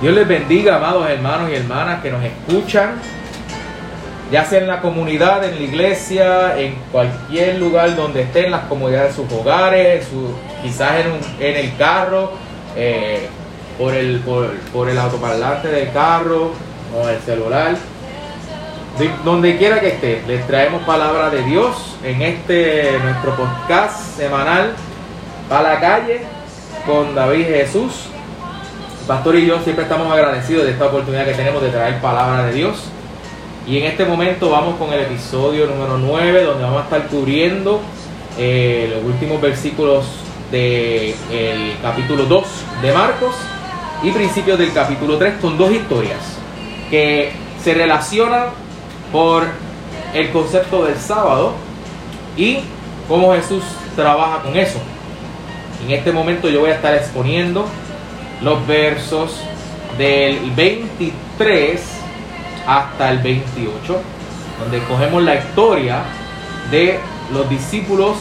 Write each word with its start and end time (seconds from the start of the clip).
Dios 0.00 0.14
les 0.14 0.28
bendiga, 0.28 0.76
amados 0.76 1.10
hermanos 1.10 1.50
y 1.50 1.56
hermanas 1.56 2.00
que 2.00 2.12
nos 2.12 2.22
escuchan, 2.22 3.00
ya 4.30 4.44
sea 4.44 4.60
en 4.60 4.68
la 4.68 4.80
comunidad, 4.80 5.42
en 5.42 5.56
la 5.56 5.60
iglesia, 5.60 6.56
en 6.56 6.76
cualquier 6.92 7.58
lugar 7.58 7.96
donde 7.96 8.22
estén, 8.22 8.52
las 8.52 8.62
comunidades 8.66 9.16
de 9.16 9.22
sus 9.24 9.32
hogares, 9.32 10.06
quizás 10.62 11.04
en, 11.40 11.56
el 11.56 11.76
carro, 11.76 12.30
eh, 12.76 13.28
por, 13.76 13.92
el, 13.92 14.20
por, 14.20 14.88
el 14.88 14.98
autoparlante 14.98 15.66
del 15.66 15.90
carro 15.90 16.52
o 16.96 17.08
el 17.08 17.18
celular. 17.18 17.74
donde 19.24 19.58
quiera 19.58 19.80
que 19.80 19.88
esté, 19.88 20.22
les 20.28 20.46
traemos 20.46 20.84
palabra 20.84 21.28
de 21.28 21.42
Dios 21.42 21.96
en 22.04 22.22
este 22.22 23.00
nuestro 23.02 23.34
podcast 23.34 24.16
semanal 24.16 24.74
para 25.48 25.74
la 25.74 25.80
calle 25.80 26.20
con 26.86 27.16
David 27.16 27.46
Jesús 27.46 28.10
pastor 29.08 29.36
y 29.36 29.46
yo 29.46 29.58
siempre 29.62 29.84
estamos 29.84 30.12
agradecidos 30.12 30.66
de 30.66 30.72
esta 30.72 30.84
oportunidad 30.84 31.24
que 31.24 31.32
tenemos 31.32 31.62
de 31.62 31.70
traer 31.70 31.98
palabra 31.98 32.44
de 32.44 32.52
Dios. 32.52 32.76
Y 33.66 33.78
en 33.78 33.86
este 33.86 34.04
momento 34.04 34.50
vamos 34.50 34.76
con 34.76 34.92
el 34.92 35.00
episodio 35.00 35.66
número 35.66 35.96
9, 35.96 36.44
donde 36.44 36.62
vamos 36.62 36.82
a 36.82 36.84
estar 36.84 37.06
cubriendo 37.06 37.80
eh, 38.38 38.92
los 38.94 39.10
últimos 39.10 39.40
versículos 39.40 40.04
del 40.52 41.14
capítulo 41.80 42.26
2 42.26 42.44
de 42.82 42.92
Marcos 42.92 43.34
y 44.02 44.10
principios 44.10 44.58
del 44.58 44.74
capítulo 44.74 45.16
3 45.16 45.36
con 45.40 45.56
dos 45.56 45.72
historias 45.72 46.18
que 46.90 47.32
se 47.62 47.72
relacionan 47.72 48.48
por 49.10 49.44
el 50.12 50.30
concepto 50.30 50.84
del 50.84 50.96
sábado 50.96 51.54
y 52.36 52.58
cómo 53.08 53.32
Jesús 53.32 53.64
trabaja 53.96 54.42
con 54.42 54.54
eso. 54.54 54.78
En 55.86 55.92
este 55.92 56.12
momento 56.12 56.50
yo 56.50 56.60
voy 56.60 56.70
a 56.70 56.74
estar 56.74 56.94
exponiendo 56.94 57.66
los 58.42 58.66
versos 58.66 59.40
del 59.96 60.50
23 60.52 61.80
hasta 62.66 63.10
el 63.10 63.18
28, 63.18 64.00
donde 64.60 64.78
cogemos 64.84 65.22
la 65.22 65.36
historia 65.36 66.02
de 66.70 67.00
los 67.32 67.48
discípulos 67.48 68.16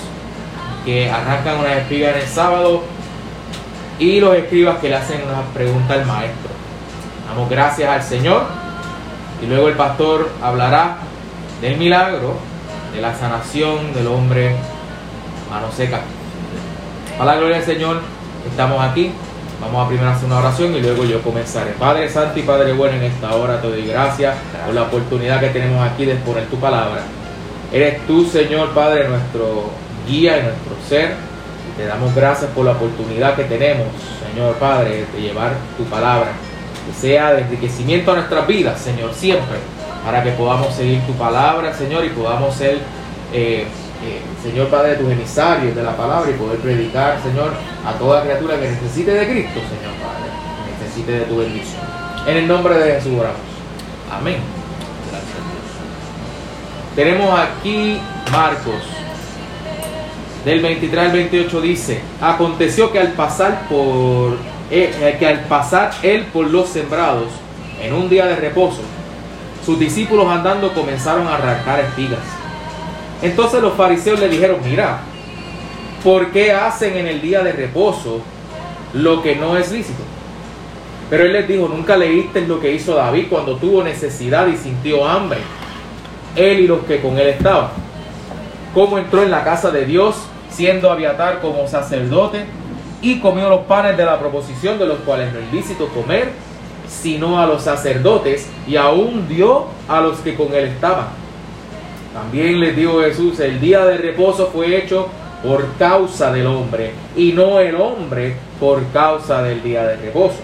que 0.85 1.09
arrancan 1.09 1.59
una 1.59 1.77
espiga 1.77 2.11
en 2.11 2.17
el 2.17 2.27
sábado 2.27 2.83
y 3.99 4.19
los 4.19 4.35
escribas 4.35 4.77
que 4.79 4.89
le 4.89 4.95
hacen 4.95 5.21
una 5.23 5.41
pregunta 5.53 5.95
al 5.95 6.05
maestro. 6.05 6.49
Damos 7.27 7.49
gracias 7.49 7.89
al 7.89 8.03
Señor 8.03 8.43
y 9.41 9.47
luego 9.47 9.67
el 9.67 9.75
pastor 9.75 10.31
hablará 10.41 10.97
del 11.61 11.77
milagro 11.77 12.35
de 12.93 13.01
la 13.01 13.13
sanación 13.15 13.93
del 13.93 14.07
hombre 14.07 14.55
mano 15.49 15.71
seca. 15.71 16.01
A 17.19 17.25
la 17.25 17.35
gloria 17.35 17.57
del 17.57 17.65
Señor, 17.65 18.01
estamos 18.49 18.81
aquí 18.81 19.11
Vamos 19.59 19.85
a 19.85 19.89
primero 19.89 20.09
hacer 20.09 20.25
una 20.25 20.37
oración 20.37 20.75
y 20.75 20.81
luego 20.81 21.03
yo 21.03 21.21
comenzaré. 21.21 21.71
Padre 21.71 22.07
Santo 22.09 22.37
y 22.39 22.43
Padre 22.43 22.73
Bueno, 22.73 22.97
en 22.97 23.03
esta 23.03 23.33
hora 23.35 23.59
te 23.59 23.67
doy 23.67 23.87
gracias 23.87 24.35
por 24.65 24.75
la 24.75 24.83
oportunidad 24.83 25.39
que 25.39 25.49
tenemos 25.49 25.81
aquí 25.81 26.05
de 26.05 26.13
exponer 26.13 26.45
tu 26.45 26.57
palabra. 26.57 27.01
Eres 27.71 28.05
tú, 28.05 28.25
Señor 28.25 28.69
Padre, 28.73 29.07
nuestro 29.07 29.71
guía 30.07 30.37
y 30.37 30.43
nuestro 30.43 30.75
ser. 30.87 31.15
Te 31.75 31.85
damos 31.85 32.13
gracias 32.13 32.51
por 32.51 32.65
la 32.65 32.71
oportunidad 32.73 33.35
que 33.35 33.43
tenemos, 33.45 33.87
Señor 34.31 34.55
Padre, 34.55 35.05
de 35.13 35.21
llevar 35.21 35.53
tu 35.75 35.83
palabra. 35.85 36.31
Que 36.85 36.93
sea 36.93 37.33
de 37.33 37.41
enriquecimiento 37.41 38.11
a 38.11 38.15
nuestras 38.15 38.45
vidas, 38.47 38.79
Señor, 38.79 39.13
siempre. 39.13 39.57
Para 40.05 40.23
que 40.23 40.31
podamos 40.31 40.73
seguir 40.75 41.01
tu 41.01 41.13
palabra, 41.13 41.73
Señor, 41.73 42.05
y 42.05 42.09
podamos 42.09 42.55
ser... 42.55 42.77
Eh, 43.33 43.65
Señor 44.43 44.67
Padre, 44.67 44.91
de 44.91 44.95
tus 44.97 45.11
emisarios 45.11 45.75
de 45.75 45.83
la 45.83 45.95
palabra 45.95 46.29
y 46.29 46.33
poder 46.33 46.59
predicar, 46.59 47.21
Señor, 47.21 47.53
a 47.85 47.93
toda 47.93 48.23
criatura 48.23 48.59
que 48.59 48.69
necesite 48.69 49.11
de 49.11 49.27
Cristo, 49.27 49.59
Señor 49.59 49.93
Padre, 50.01 50.29
que 50.65 50.83
necesite 50.83 51.11
de 51.11 51.25
tu 51.25 51.37
bendición. 51.37 51.81
En 52.25 52.37
el 52.37 52.47
nombre 52.47 52.75
de 52.77 52.93
Jesús 52.93 53.13
oramos. 53.19 53.39
Amén. 54.11 54.37
Gracias 55.09 55.31
Dios. 55.31 56.95
Tenemos 56.95 57.39
aquí 57.39 57.99
Marcos, 58.31 58.83
del 60.45 60.61
23 60.61 61.05
al 61.05 61.11
28 61.11 61.61
dice, 61.61 62.01
aconteció 62.21 62.91
que 62.91 62.99
al 62.99 63.13
pasar 63.13 63.67
por 63.67 64.33
eh, 64.69 64.93
eh, 65.01 65.15
que 65.19 65.27
al 65.27 65.41
pasar 65.41 65.91
él 66.03 66.25
por 66.33 66.47
los 66.47 66.69
sembrados 66.69 67.27
en 67.81 67.93
un 67.93 68.09
día 68.09 68.25
de 68.25 68.35
reposo, 68.35 68.81
sus 69.65 69.79
discípulos 69.79 70.27
andando 70.29 70.73
comenzaron 70.73 71.27
a 71.27 71.35
arrancar 71.35 71.81
espigas 71.81 72.19
entonces 73.21 73.61
los 73.61 73.73
fariseos 73.73 74.19
le 74.19 74.29
dijeron, 74.29 74.57
mira, 74.63 74.99
¿por 76.03 76.31
qué 76.31 76.51
hacen 76.51 76.95
en 76.97 77.07
el 77.07 77.21
día 77.21 77.41
de 77.41 77.51
reposo 77.51 78.21
lo 78.93 79.21
que 79.23 79.35
no 79.35 79.57
es 79.57 79.71
lícito? 79.71 80.03
Pero 81.09 81.23
él 81.23 81.33
les 81.33 81.47
dijo, 81.47 81.67
nunca 81.67 81.97
leíste 81.97 82.41
lo 82.41 82.59
que 82.59 82.73
hizo 82.73 82.95
David 82.95 83.27
cuando 83.29 83.55
tuvo 83.55 83.83
necesidad 83.83 84.47
y 84.47 84.57
sintió 84.57 85.07
hambre. 85.07 85.39
Él 86.35 86.59
y 86.59 86.67
los 86.67 86.81
que 86.81 87.01
con 87.01 87.17
él 87.17 87.27
estaban. 87.27 87.69
Cómo 88.73 88.99
entró 88.99 89.23
en 89.23 89.31
la 89.31 89.43
casa 89.43 89.71
de 89.71 89.85
Dios, 89.85 90.15
siendo 90.51 90.91
Abiatar 90.91 91.39
como 91.41 91.67
sacerdote, 91.67 92.45
y 93.01 93.19
comió 93.19 93.49
los 93.49 93.61
panes 93.61 93.97
de 93.97 94.05
la 94.05 94.19
proposición, 94.19 94.77
de 94.77 94.85
los 94.85 94.99
cuales 94.99 95.33
no 95.33 95.39
es 95.39 95.51
lícito 95.51 95.87
comer, 95.87 96.31
sino 96.87 97.39
a 97.39 97.47
los 97.47 97.63
sacerdotes, 97.63 98.47
y 98.67 98.75
aún 98.75 99.27
dio 99.27 99.67
a 99.87 100.01
los 100.01 100.19
que 100.19 100.35
con 100.35 100.53
él 100.53 100.65
estaban 100.65 101.26
también 102.17 102.59
les 102.59 102.75
dijo 102.75 103.01
Jesús, 103.01 103.39
el 103.39 103.59
día 103.59 103.85
de 103.85 103.95
reposo 103.97 104.49
fue 104.51 104.75
hecho 104.75 105.07
por 105.43 105.63
causa 105.77 106.31
del 106.31 106.47
hombre 106.47 106.91
y 107.15 107.31
no 107.31 107.59
el 107.59 107.75
hombre 107.75 108.35
por 108.59 108.83
causa 108.87 109.43
del 109.43 109.61
día 109.61 109.83
de 109.83 109.97
reposo. 109.97 110.39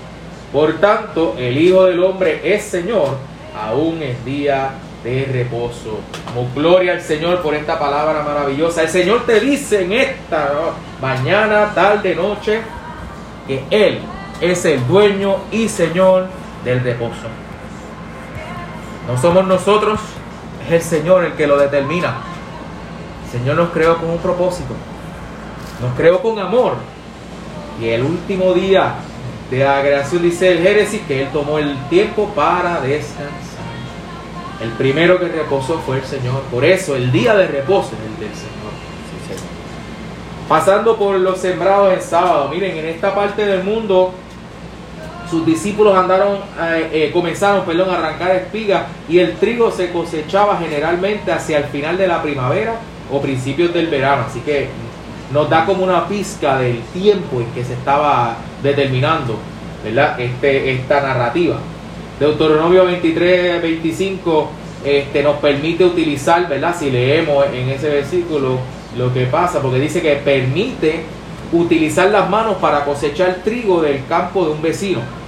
Por 0.51 0.73
tanto, 0.73 1.33
el 1.35 1.57
Hijo 1.57 1.85
del 1.85 2.03
Hombre 2.03 2.41
es 2.43 2.63
Señor, 2.65 3.17
aún 3.59 4.03
es 4.03 4.23
día 4.23 4.69
de 5.03 5.25
reposo. 5.33 5.99
Como 6.27 6.47
gloria 6.53 6.91
al 6.91 7.01
Señor 7.01 7.41
por 7.41 7.55
esta 7.55 7.79
palabra 7.79 8.21
maravillosa. 8.21 8.83
El 8.83 8.89
Señor 8.89 9.25
te 9.25 9.39
dice 9.39 9.83
en 9.83 9.93
esta 9.93 10.51
mañana, 11.01 11.71
tarde, 11.73 12.13
noche, 12.13 12.61
que 13.47 13.63
Él 13.71 13.97
es 14.41 14.63
el 14.65 14.85
dueño 14.85 15.37
y 15.51 15.67
Señor 15.67 16.27
del 16.63 16.83
reposo. 16.83 17.27
No 19.07 19.17
somos 19.19 19.47
nosotros 19.47 19.99
es 20.65 20.71
el 20.71 20.81
Señor 20.81 21.23
el 21.25 21.33
que 21.33 21.47
lo 21.47 21.57
determina. 21.57 22.17
El 23.25 23.39
Señor 23.39 23.55
nos 23.55 23.69
creó 23.71 23.97
con 23.97 24.09
un 24.09 24.19
propósito. 24.19 24.73
Nos 25.81 25.93
creó 25.95 26.21
con 26.21 26.39
amor. 26.39 26.75
Y 27.81 27.89
el 27.89 28.03
último 28.03 28.53
día 28.53 28.95
de 29.49 29.59
la 29.63 29.81
creación 29.81 30.21
dice 30.21 30.51
el 30.51 30.59
Génesis 30.59 31.01
que 31.07 31.23
Él 31.23 31.29
tomó 31.33 31.59
el 31.59 31.75
tiempo 31.89 32.29
para 32.35 32.81
descansar. 32.81 33.53
El 34.61 34.69
primero 34.71 35.19
que 35.19 35.27
reposó 35.27 35.79
fue 35.79 35.97
el 35.97 36.05
Señor. 36.05 36.41
Por 36.51 36.63
eso 36.63 36.95
el 36.95 37.11
día 37.11 37.35
de 37.35 37.47
reposo 37.47 37.91
es 37.93 38.13
el 38.13 38.27
del 38.27 38.35
Señor. 38.35 38.53
Pasando 40.47 40.97
por 40.97 41.15
los 41.19 41.39
sembrados 41.39 41.93
en 41.93 42.01
sábado. 42.01 42.49
Miren, 42.49 42.77
en 42.77 42.85
esta 42.85 43.15
parte 43.15 43.45
del 43.45 43.63
mundo 43.63 44.13
sus 45.33 45.47
discípulos 45.47 45.97
andaron, 45.97 46.35
eh, 46.61 46.89
eh, 46.93 47.11
comenzaron 47.11 47.65
perdón, 47.65 47.89
a 47.89 47.97
arrancar 47.97 48.35
espigas 48.35 48.83
y 49.09 49.17
el 49.17 49.33
trigo 49.37 49.71
se 49.71 49.91
cosechaba 49.91 50.59
generalmente 50.59 51.31
hacia 51.31 51.57
el 51.57 51.63
final 51.63 51.97
de 51.97 52.07
la 52.07 52.21
primavera 52.21 52.75
o 53.11 53.19
principios 53.19 53.73
del 53.73 53.87
verano. 53.87 54.25
Así 54.29 54.41
que 54.41 54.67
nos 55.33 55.49
da 55.49 55.65
como 55.65 55.83
una 55.83 56.07
pizca 56.07 56.59
del 56.59 56.81
tiempo 56.93 57.41
en 57.41 57.47
que 57.47 57.63
se 57.65 57.73
estaba 57.73 58.37
determinando 58.61 59.39
¿verdad? 59.83 60.19
Este, 60.19 60.73
esta 60.73 61.01
narrativa. 61.01 61.57
Deuteronomio 62.19 62.85
23, 62.85 63.59
25 63.59 64.49
este, 64.85 65.23
nos 65.23 65.37
permite 65.37 65.83
utilizar, 65.83 66.47
¿verdad? 66.47 66.75
si 66.77 66.91
leemos 66.91 67.47
en 67.51 67.69
ese 67.69 67.89
versículo 67.89 68.59
lo 68.95 69.11
que 69.11 69.25
pasa, 69.25 69.59
porque 69.63 69.79
dice 69.79 69.99
que 69.99 70.13
permite 70.17 71.05
utilizar 71.51 72.11
las 72.11 72.29
manos 72.29 72.57
para 72.57 72.85
cosechar 72.85 73.37
trigo 73.43 73.81
del 73.81 74.05
campo 74.05 74.45
de 74.45 74.51
un 74.51 74.61
vecino 74.61 75.22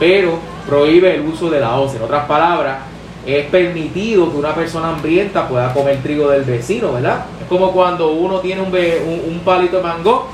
pero 0.00 0.38
prohíbe 0.66 1.14
el 1.14 1.20
uso 1.20 1.50
de 1.50 1.60
la 1.60 1.78
hoz. 1.78 1.94
En 1.94 2.02
otras 2.02 2.24
palabras, 2.24 2.78
es 3.26 3.46
permitido 3.46 4.30
que 4.32 4.38
una 4.38 4.54
persona 4.54 4.88
hambrienta 4.88 5.46
pueda 5.46 5.72
comer 5.74 5.98
trigo 6.02 6.30
del 6.30 6.42
vecino, 6.42 6.94
¿verdad? 6.94 7.26
Es 7.40 7.46
como 7.48 7.70
cuando 7.72 8.12
uno 8.12 8.40
tiene 8.40 8.62
un, 8.62 8.68
un, 8.68 9.40
palito 9.44 9.76
de 9.76 9.82
mango 9.82 10.28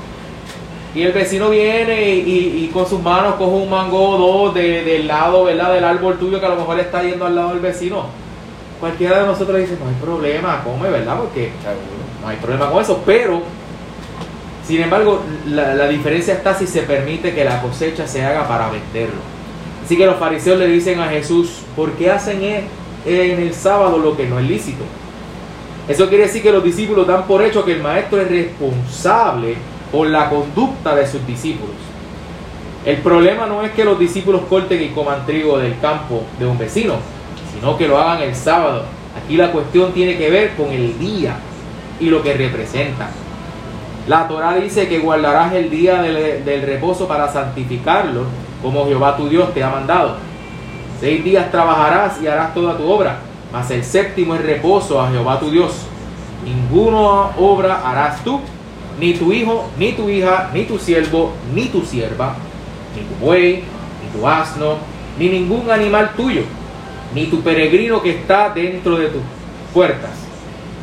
y 0.95 1.03
el 1.03 1.11
vecino 1.11 1.49
viene 1.49 2.15
y, 2.15 2.69
con 2.73 2.87
sus 2.87 3.01
manos 3.01 3.35
coge 3.35 3.51
un 3.51 3.69
mango 3.69 4.11
o 4.11 4.17
dos 4.17 4.55
del 4.55 5.05
lado, 5.05 5.43
¿verdad? 5.43 5.73
Del 5.73 5.83
árbol 5.83 6.17
tuyo 6.17 6.39
que 6.39 6.45
a 6.45 6.49
lo 6.49 6.55
mejor 6.55 6.79
está 6.79 7.03
yendo 7.03 7.25
al 7.25 7.35
lado 7.35 7.49
del 7.49 7.59
vecino. 7.59 8.05
Cualquiera 8.79 9.19
de 9.19 9.27
nosotros 9.27 9.57
dice, 9.57 9.75
no 9.83 9.89
hay 9.89 9.95
problema, 9.95 10.63
come, 10.63 10.89
¿verdad? 10.89 11.17
Porque 11.17 11.51
no 12.21 12.29
hay 12.29 12.37
problema 12.37 12.69
con 12.69 12.81
eso, 12.81 13.01
pero 13.05 13.41
sin 14.65 14.81
embargo, 14.81 15.21
la, 15.47 15.73
la 15.75 15.87
diferencia 15.87 16.35
está 16.35 16.53
si 16.53 16.67
se 16.67 16.83
permite 16.83 17.33
que 17.33 17.43
la 17.43 17.61
cosecha 17.61 18.07
se 18.07 18.23
haga 18.23 18.47
para 18.47 18.69
venderlo. 18.69 19.36
Así 19.87 19.95
que 19.95 20.05
los 20.05 20.17
fariseos 20.17 20.59
le 20.59 20.67
dicen 20.67 20.99
a 20.99 21.07
Jesús, 21.07 21.61
¿por 21.73 21.93
qué 21.93 22.11
hacen 22.11 22.43
e-, 22.43 22.65
en 23.05 23.39
el 23.39 23.53
sábado 23.53 23.99
lo 23.99 24.17
que 24.17 24.27
no 24.27 24.37
es 24.37 24.45
lícito? 24.45 24.83
Eso 25.87 26.09
quiere 26.09 26.25
decir 26.25 26.43
que 26.43 26.51
los 26.51 26.61
discípulos 26.61 27.07
dan 27.07 27.25
por 27.25 27.41
hecho 27.41 27.63
que 27.63 27.71
el 27.71 27.81
maestro 27.81 28.19
es 28.19 28.29
responsable 28.29 29.55
por 29.89 30.09
la 30.09 30.29
conducta 30.29 30.93
de 30.93 31.07
sus 31.07 31.25
discípulos. 31.25 31.77
El 32.85 32.97
problema 32.97 33.45
no 33.45 33.63
es 33.63 33.71
que 33.71 33.85
los 33.85 33.97
discípulos 33.97 34.41
corten 34.49 34.83
y 34.83 34.89
coman 34.89 35.25
trigo 35.25 35.57
del 35.57 35.79
campo 35.79 36.23
de 36.37 36.47
un 36.47 36.57
vecino, 36.57 36.95
sino 37.53 37.77
que 37.77 37.87
lo 37.87 37.97
hagan 37.97 38.23
el 38.23 38.35
sábado. 38.35 38.83
Aquí 39.23 39.37
la 39.37 39.53
cuestión 39.53 39.93
tiene 39.93 40.17
que 40.17 40.29
ver 40.29 40.51
con 40.57 40.67
el 40.67 40.99
día 40.99 41.37
y 42.01 42.09
lo 42.09 42.21
que 42.21 42.33
representa. 42.33 43.09
La 44.05 44.27
Torah 44.27 44.55
dice 44.55 44.89
que 44.89 44.99
guardarás 44.99 45.53
el 45.53 45.69
día 45.69 46.01
del, 46.01 46.43
del, 46.43 46.61
reposo 46.63 47.07
para 47.07 47.31
santificarlo, 47.31 48.25
como 48.61 48.85
Jehová 48.85 49.15
tu 49.17 49.29
Dios 49.29 49.53
te 49.53 49.63
ha 49.63 49.69
mandado. 49.69 50.15
Seis 50.99 51.23
días 51.23 51.51
trabajarás 51.51 52.21
y 52.21 52.27
harás 52.27 52.53
toda 52.53 52.77
tu 52.77 52.89
obra, 52.89 53.19
mas 53.51 53.69
el 53.71 53.83
séptimo 53.83 54.35
es 54.35 54.41
reposo 54.43 54.99
a 54.99 55.09
Jehová 55.09 55.39
tu 55.39 55.51
Dios. 55.51 55.71
Ninguna 56.43 57.35
obra 57.37 57.81
harás 57.83 58.23
tú, 58.23 58.39
ni 58.99 59.13
tu 59.13 59.31
hijo, 59.31 59.69
ni 59.77 59.93
tu 59.93 60.09
hija, 60.09 60.49
ni 60.53 60.63
tu 60.63 60.79
siervo, 60.79 61.33
ni 61.53 61.65
tu 61.65 61.81
sierva, 61.81 62.35
ni 62.95 63.03
tu 63.03 63.25
buey, 63.25 63.63
ni 64.03 64.19
tu 64.19 64.27
asno, 64.27 64.77
ni 65.19 65.29
ningún 65.29 65.69
animal 65.69 66.11
tuyo, 66.15 66.41
ni 67.13 67.25
tu 67.25 67.41
peregrino 67.41 68.01
que 68.01 68.11
está 68.11 68.49
dentro 68.49 68.97
de 68.97 69.07
tus 69.07 69.21
puertas, 69.73 70.11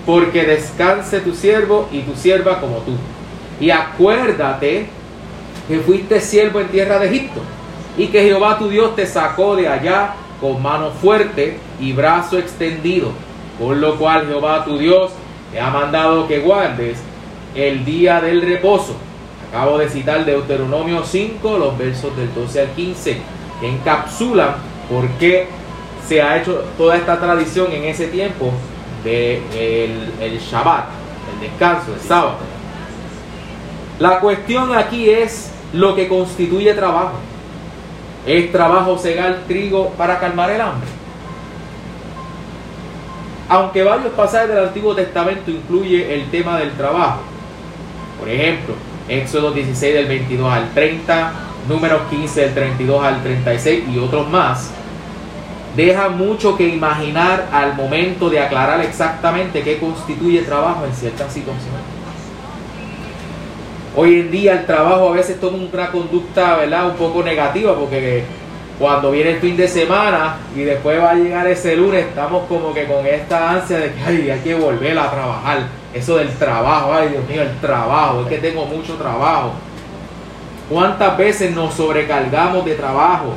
porque 0.06 0.44
descanse 0.44 1.20
tu 1.20 1.34
siervo 1.34 1.88
y 1.90 2.00
tu 2.00 2.14
sierva 2.14 2.60
como 2.60 2.76
tú. 2.78 2.92
Y 3.60 3.70
acuérdate 3.70 4.86
que 5.68 5.78
fuiste 5.80 6.20
siervo 6.20 6.60
en 6.60 6.68
tierra 6.68 6.98
de 6.98 7.08
Egipto, 7.08 7.40
y 7.96 8.08
que 8.08 8.22
Jehová 8.22 8.58
tu 8.58 8.68
Dios 8.68 8.96
te 8.96 9.06
sacó 9.06 9.56
de 9.56 9.68
allá 9.68 10.14
con 10.40 10.62
mano 10.62 10.90
fuerte 10.90 11.58
y 11.80 11.92
brazo 11.92 12.38
extendido, 12.38 13.12
por 13.58 13.76
lo 13.76 13.96
cual 13.96 14.26
Jehová 14.26 14.64
tu 14.64 14.78
Dios 14.78 15.12
te 15.52 15.60
ha 15.60 15.70
mandado 15.70 16.26
que 16.26 16.40
guardes 16.40 16.98
el 17.54 17.84
día 17.84 18.20
del 18.20 18.42
reposo. 18.42 18.96
Acabo 19.50 19.78
de 19.78 19.88
citar 19.88 20.24
Deuteronomio 20.24 21.04
5, 21.04 21.58
los 21.58 21.78
versos 21.78 22.16
del 22.16 22.34
12 22.34 22.60
al 22.60 22.68
15, 22.70 23.18
que 23.60 23.68
encapsulan 23.68 24.56
por 24.90 25.08
qué 25.20 25.46
se 26.06 26.20
ha 26.20 26.36
hecho 26.36 26.64
toda 26.76 26.96
esta 26.96 27.18
tradición 27.18 27.72
en 27.72 27.84
ese 27.84 28.08
tiempo 28.08 28.50
de 29.04 29.36
el, 30.20 30.38
Shabbat, 30.40 30.86
el 31.34 31.48
descanso, 31.48 31.94
el 31.94 32.00
sábado. 32.00 32.38
La 33.98 34.18
cuestión 34.18 34.74
aquí 34.74 35.08
es 35.08 35.52
lo 35.72 35.94
que 35.94 36.08
constituye 36.08 36.74
trabajo. 36.74 37.14
¿Es 38.26 38.50
trabajo 38.50 38.98
segar 38.98 39.40
trigo 39.46 39.90
para 39.90 40.18
calmar 40.18 40.50
el 40.50 40.60
hambre? 40.60 40.88
Aunque 43.48 43.82
varios 43.82 44.12
pasajes 44.14 44.48
del 44.48 44.64
Antiguo 44.64 44.94
Testamento 44.94 45.50
incluye 45.50 46.14
el 46.14 46.30
tema 46.30 46.58
del 46.58 46.72
trabajo. 46.72 47.20
Por 48.18 48.28
ejemplo, 48.28 48.74
Éxodo 49.08 49.52
16 49.52 49.94
del 49.94 50.06
22 50.06 50.52
al 50.52 50.72
30, 50.72 51.32
Números 51.68 52.02
15 52.10 52.40
del 52.40 52.54
32 52.54 53.04
al 53.04 53.22
36 53.22 53.84
y 53.94 53.98
otros 53.98 54.28
más, 54.28 54.70
deja 55.76 56.08
mucho 56.10 56.56
que 56.56 56.68
imaginar 56.68 57.48
al 57.52 57.74
momento 57.74 58.28
de 58.28 58.40
aclarar 58.40 58.80
exactamente 58.80 59.62
qué 59.62 59.78
constituye 59.78 60.42
trabajo 60.42 60.84
en 60.84 60.94
ciertas 60.94 61.32
situaciones. 61.32 61.93
Hoy 63.96 64.18
en 64.18 64.30
día 64.32 64.54
el 64.54 64.66
trabajo 64.66 65.10
a 65.10 65.12
veces 65.12 65.40
toma 65.40 65.58
una 65.58 65.92
conducta 65.92 66.56
¿verdad? 66.56 66.88
un 66.88 66.96
poco 66.96 67.22
negativa 67.22 67.76
porque 67.78 68.24
cuando 68.76 69.12
viene 69.12 69.30
el 69.30 69.40
fin 69.40 69.56
de 69.56 69.68
semana 69.68 70.36
y 70.56 70.62
después 70.62 71.00
va 71.00 71.12
a 71.12 71.14
llegar 71.14 71.46
ese 71.46 71.76
lunes, 71.76 72.06
estamos 72.06 72.48
como 72.48 72.74
que 72.74 72.86
con 72.86 73.06
esta 73.06 73.52
ansia 73.52 73.78
de 73.78 73.92
que 73.92 74.00
ay, 74.04 74.30
hay 74.30 74.40
que 74.40 74.56
volver 74.56 74.98
a 74.98 75.08
trabajar. 75.12 75.68
Eso 75.92 76.16
del 76.16 76.30
trabajo, 76.30 76.92
ay 76.92 77.10
Dios 77.10 77.28
mío, 77.28 77.42
el 77.42 77.56
trabajo, 77.60 78.22
es 78.22 78.26
que 78.26 78.38
tengo 78.38 78.66
mucho 78.66 78.94
trabajo. 78.94 79.52
¿Cuántas 80.68 81.16
veces 81.16 81.54
nos 81.54 81.74
sobrecargamos 81.74 82.64
de 82.64 82.74
trabajo? 82.74 83.34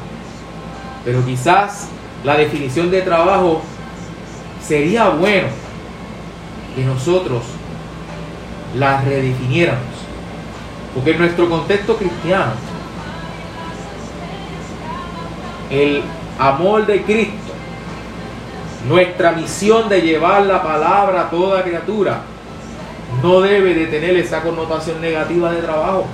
Pero 1.05 1.23
quizás 1.23 1.87
la 2.23 2.35
definición 2.35 2.89
de 2.89 3.03
trabajo 3.03 3.61
sería 4.59 5.09
bueno 5.09 5.49
que 6.75 6.83
nosotros 6.83 7.43
la 8.75 9.01
redefiniéramos. 9.01 9.96
Porque 10.97 11.11
en 11.11 11.19
nuestro 11.19 11.47
contexto 11.47 11.95
cristiano, 11.95 12.53
el 15.69 16.01
amor 16.39 16.87
de 16.87 17.03
Cristo, 17.03 17.53
nuestra 18.89 19.33
misión 19.33 19.89
de 19.89 20.01
llevar 20.01 20.47
la 20.47 20.63
palabra 20.63 21.21
a 21.21 21.29
toda 21.29 21.61
criatura, 21.61 22.21
no 23.21 23.41
debe 23.41 23.75
de 23.75 23.85
tener 23.85 24.15
esa 24.15 24.41
connotación 24.41 24.99
negativa 24.99 25.51
de 25.51 25.61
trabajo. 25.61 26.07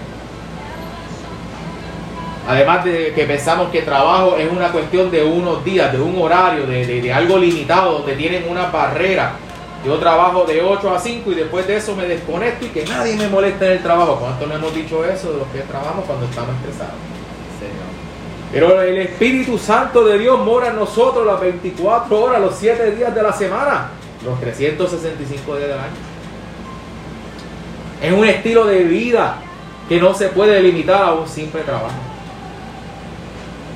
Además 2.45 2.83
de 2.83 3.13
que 3.13 3.23
pensamos 3.23 3.69
que 3.69 3.83
trabajo 3.83 4.35
es 4.35 4.51
una 4.51 4.69
cuestión 4.73 5.09
de 5.09 5.23
unos 5.23 5.63
días, 5.63 5.93
de 5.93 6.01
un 6.01 6.21
horario, 6.21 6.67
de, 6.67 7.13
algo 7.13 7.37
limitado, 7.37 7.99
donde 7.99 8.17
tienen 8.17 8.49
una 8.49 8.65
barrera. 8.65 9.31
Yo 9.85 9.97
trabajo 9.97 10.45
de 10.45 10.61
8 10.61 10.95
a 10.95 10.99
5 10.99 11.31
y 11.31 11.35
después 11.35 11.67
de 11.67 11.75
eso 11.75 11.95
me 11.95 12.05
desconecto 12.05 12.65
y 12.65 12.69
que 12.69 12.85
nadie 12.85 13.17
me 13.17 13.27
moleste 13.27 13.65
en 13.65 13.71
el 13.73 13.83
trabajo. 13.83 14.17
¿Cuánto 14.17 14.47
no 14.47 14.55
hemos 14.55 14.73
dicho 14.73 15.03
eso 15.03 15.33
de 15.33 15.39
los 15.39 15.47
que 15.47 15.59
trabajamos 15.59 16.05
cuando 16.05 16.25
estamos 16.25 16.55
estresados? 16.55 16.95
Pero 18.53 18.81
el 18.81 18.97
Espíritu 18.99 19.57
Santo 19.57 20.05
de 20.05 20.19
Dios 20.19 20.39
mora 20.39 20.67
en 20.67 20.75
nosotros 20.75 21.25
las 21.25 21.41
24 21.41 22.21
horas, 22.21 22.39
los 22.39 22.55
7 22.55 22.91
días 22.91 23.13
de 23.13 23.23
la 23.23 23.33
semana, 23.33 23.89
los 24.23 24.39
365 24.39 25.55
días 25.57 25.69
del 25.69 25.79
año. 25.79 26.13
Es 28.01 28.13
un 28.13 28.25
estilo 28.25 28.65
de 28.65 28.83
vida 28.83 29.37
que 29.89 29.99
no 29.99 30.13
se 30.13 30.27
puede 30.27 30.61
limitar 30.61 31.01
a 31.01 31.13
un 31.13 31.27
simple 31.27 31.61
trabajo. 31.61 31.95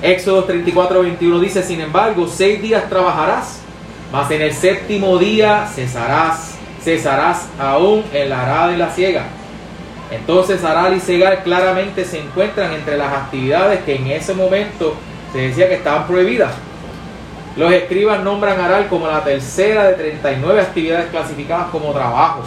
Éxodo 0.02 0.44
34, 0.44 1.02
21 1.02 1.40
dice, 1.40 1.64
sin 1.64 1.82
embargo, 1.82 2.28
seis 2.28 2.62
días 2.62 2.88
trabajarás, 2.88 3.62
mas 4.12 4.32
en 4.32 4.42
el 4.42 4.54
séptimo 4.54 5.18
día 5.18 5.68
cesarás, 5.74 6.56
cesarás 6.84 7.48
aún 7.60 8.04
en 8.14 8.30
la 8.30 8.42
arada 8.42 8.74
y 8.74 8.78
la 8.78 8.90
ciega 8.90 9.26
entonces 10.10 10.64
arar 10.64 10.94
y 10.94 11.00
cegar 11.00 11.44
claramente 11.44 12.06
se 12.06 12.20
encuentran 12.20 12.74
entre 12.74 12.98
las 12.98 13.12
actividades 13.12 13.82
que 13.84 13.96
en 13.96 14.08
ese 14.08 14.34
momento 14.34 14.96
se 15.34 15.40
decía 15.40 15.68
que 15.68 15.76
estaban 15.76 16.08
prohibidas. 16.08 16.54
Los 17.58 17.74
escribas 17.74 18.24
nombran 18.24 18.60
arar 18.60 18.88
como 18.88 19.08
la 19.08 19.24
tercera 19.24 19.86
de 19.86 19.94
39 19.96 20.62
actividades 20.62 21.08
clasificadas 21.08 21.68
como 21.72 21.92
trabajo. 21.92 22.44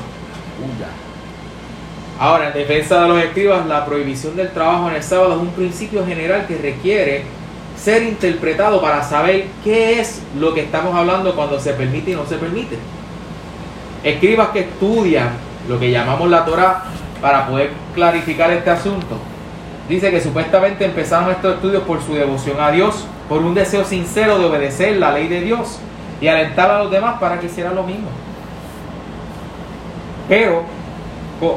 Ahora, 2.18 2.48
en 2.48 2.54
defensa 2.54 3.02
de 3.02 3.08
los 3.08 3.22
escribas, 3.24 3.66
la 3.66 3.84
prohibición 3.84 4.36
del 4.36 4.50
trabajo 4.50 4.88
en 4.88 4.96
el 4.96 5.02
sábado 5.02 5.34
es 5.34 5.40
un 5.40 5.50
principio 5.50 6.06
general 6.06 6.46
que 6.46 6.56
requiere 6.58 7.24
ser 7.82 8.02
interpretado 8.02 8.80
para 8.80 9.02
saber 9.02 9.46
qué 9.64 10.00
es 10.00 10.22
lo 10.38 10.52
que 10.52 10.62
estamos 10.62 10.94
hablando 10.94 11.34
cuando 11.34 11.58
se 11.58 11.72
permite 11.72 12.10
y 12.10 12.14
no 12.14 12.26
se 12.26 12.36
permite. 12.36 12.78
Escribas 14.04 14.48
que 14.50 14.60
estudian 14.60 15.30
lo 15.68 15.78
que 15.78 15.90
llamamos 15.90 16.28
la 16.28 16.44
Torah 16.44 16.84
para 17.22 17.46
poder 17.46 17.70
clarificar 17.94 18.50
este 18.50 18.70
asunto. 18.70 19.16
Dice 19.88 20.10
que 20.10 20.20
supuestamente 20.20 20.84
empezaron 20.84 21.30
estos 21.30 21.54
estudios 21.54 21.82
por 21.84 22.02
su 22.02 22.14
devoción 22.14 22.60
a 22.60 22.70
Dios, 22.70 23.06
por 23.28 23.42
un 23.42 23.54
deseo 23.54 23.84
sincero 23.84 24.38
de 24.38 24.44
obedecer 24.44 24.96
la 24.96 25.12
ley 25.12 25.28
de 25.28 25.40
Dios 25.40 25.78
y 26.20 26.28
alentar 26.28 26.70
a 26.70 26.82
los 26.82 26.90
demás 26.90 27.18
para 27.18 27.40
que 27.40 27.46
hicieran 27.46 27.74
lo 27.74 27.82
mismo. 27.82 28.08
Pero 30.28 30.64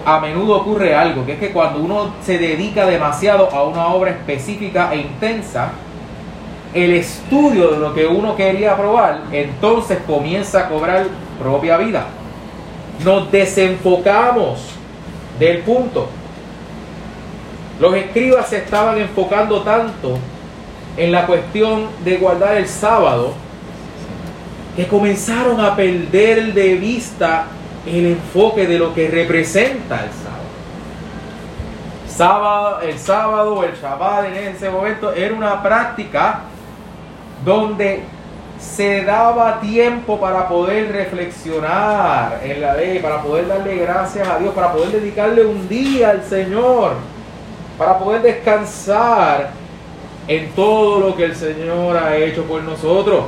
a 0.06 0.20
menudo 0.20 0.56
ocurre 0.56 0.96
algo, 0.96 1.26
que 1.26 1.34
es 1.34 1.40
que 1.40 1.52
cuando 1.52 1.80
uno 1.80 2.14
se 2.24 2.38
dedica 2.38 2.86
demasiado 2.86 3.50
a 3.52 3.64
una 3.64 3.88
obra 3.88 4.12
específica 4.12 4.94
e 4.94 4.98
intensa, 4.98 5.72
el 6.74 6.94
estudio 6.94 7.70
de 7.70 7.78
lo 7.78 7.94
que 7.94 8.06
uno 8.06 8.36
quería 8.36 8.76
probar, 8.76 9.22
entonces 9.32 10.00
comienza 10.08 10.62
a 10.62 10.70
cobrar 10.70 11.06
propia 11.40 11.78
vida. 11.78 12.08
Nos 13.04 13.32
desenfocamos 13.32 14.60
del 15.40 15.60
punto. 15.60 16.08
Los 17.80 17.96
escribas 17.96 18.50
se 18.50 18.58
estaban 18.58 18.98
enfocando 18.98 19.62
tanto 19.62 20.18
en 20.98 21.12
la 21.12 21.26
cuestión 21.26 21.88
de 22.04 22.18
guardar 22.18 22.58
el 22.58 22.68
sábado 22.68 23.34
que 24.76 24.88
comenzaron 24.88 25.60
a 25.60 25.76
perder 25.76 26.54
de 26.54 26.76
vista 26.76 27.46
el 27.86 28.06
enfoque 28.08 28.66
de 28.68 28.80
lo 28.80 28.94
que 28.94 29.10
representa 29.10 30.04
el 30.04 30.12
sábado. 30.12 30.44
sábado 32.08 32.82
el 32.82 33.00
sábado, 33.00 33.64
el 33.64 33.76
Shabbat 33.76 34.26
en 34.26 34.56
ese 34.56 34.70
momento 34.70 35.12
era 35.14 35.34
una 35.34 35.62
práctica 35.62 36.44
donde 37.44 38.04
se 38.60 39.04
daba 39.04 39.60
tiempo 39.60 40.20
para 40.20 40.48
poder 40.48 40.92
reflexionar 40.92 42.40
en 42.44 42.62
la 42.62 42.76
ley, 42.76 43.00
para 43.00 43.22
poder 43.22 43.48
darle 43.48 43.76
gracias 43.76 44.28
a 44.28 44.40
Dios, 44.40 44.54
para 44.54 44.72
poder 44.72 44.92
dedicarle 44.92 45.46
un 45.46 45.68
día 45.68 46.12
al 46.12 46.24
Señor, 46.24 46.94
para 47.78 48.00
poder 48.00 48.22
descansar 48.22 49.52
en 50.28 50.52
todo 50.52 51.00
lo 51.00 51.16
que 51.16 51.26
el 51.26 51.36
Señor 51.36 51.98
ha 51.98 52.16
hecho 52.16 52.44
por 52.44 52.64
nosotros. 52.64 53.26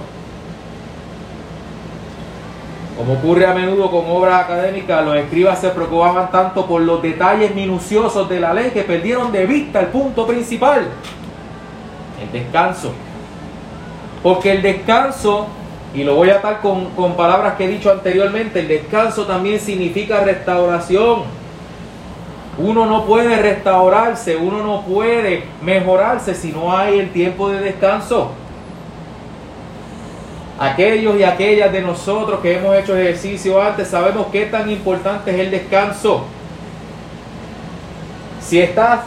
Como 2.98 3.14
ocurre 3.16 3.46
a 3.46 3.54
menudo 3.54 3.92
con 3.92 4.06
obras 4.08 4.46
académicas, 4.46 5.06
los 5.06 5.18
escribas 5.18 5.60
se 5.60 5.70
preocupaban 5.70 6.32
tanto 6.32 6.66
por 6.66 6.82
los 6.82 7.02
detalles 7.02 7.54
minuciosos 7.54 8.30
de 8.30 8.40
la 8.40 8.54
ley 8.54 8.72
que 8.72 8.84
perdieron 8.84 9.34
de 9.34 9.46
vista 9.46 9.82
el 9.82 9.88
punto 9.88 10.26
principal, 10.26 10.88
el 12.24 12.32
descanso. 12.32 12.94
Porque 14.25 14.53
el 14.53 14.63
descanso, 14.63 15.46
y 15.94 16.03
lo 16.03 16.15
voy 16.15 16.32
a 16.32 16.38
atar 16.38 16.60
con, 16.60 16.86
con 16.96 17.13
palabras 17.13 17.58
que 17.58 17.65
he 17.65 17.67
dicho 17.67 17.91
anteriormente, 17.91 18.62
el 18.62 18.67
descanso 18.67 19.27
también 19.27 19.60
significa 19.60 20.22
restauración. 20.22 21.25
Uno 22.58 22.88
no 22.88 23.05
puede 23.05 23.36
restaurarse, 23.39 24.36
uno 24.36 24.63
no 24.63 24.82
puede 24.82 25.44
mejorarse 25.62 26.34
si 26.34 26.51
no 26.51 26.75
hay 26.75 26.98
el 26.98 27.12
tiempo 27.12 27.50
de 27.50 27.60
descanso. 27.60 28.32
Aquellos 30.58 31.20
y 31.20 31.24
aquellas 31.24 31.72
de 31.72 31.84
nosotros 31.84 32.39
que 32.39 32.58
hemos 32.58 32.75
hecho 32.75 32.98
ejercicio 32.98 33.62
antes 33.62 33.89
sabemos 33.89 34.25
qué 34.32 34.48
tan 34.48 34.72
importante 34.72 35.29
es 35.29 35.39
el 35.39 35.51
descanso. 35.51 36.24
Si 38.41 38.60
estás 38.60 39.01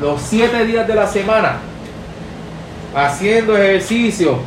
los 0.00 0.20
siete 0.20 0.64
días 0.66 0.88
de 0.88 0.96
la 0.96 1.06
semana 1.06 1.69
haciendo 2.94 3.56
ejercicio 3.56 4.38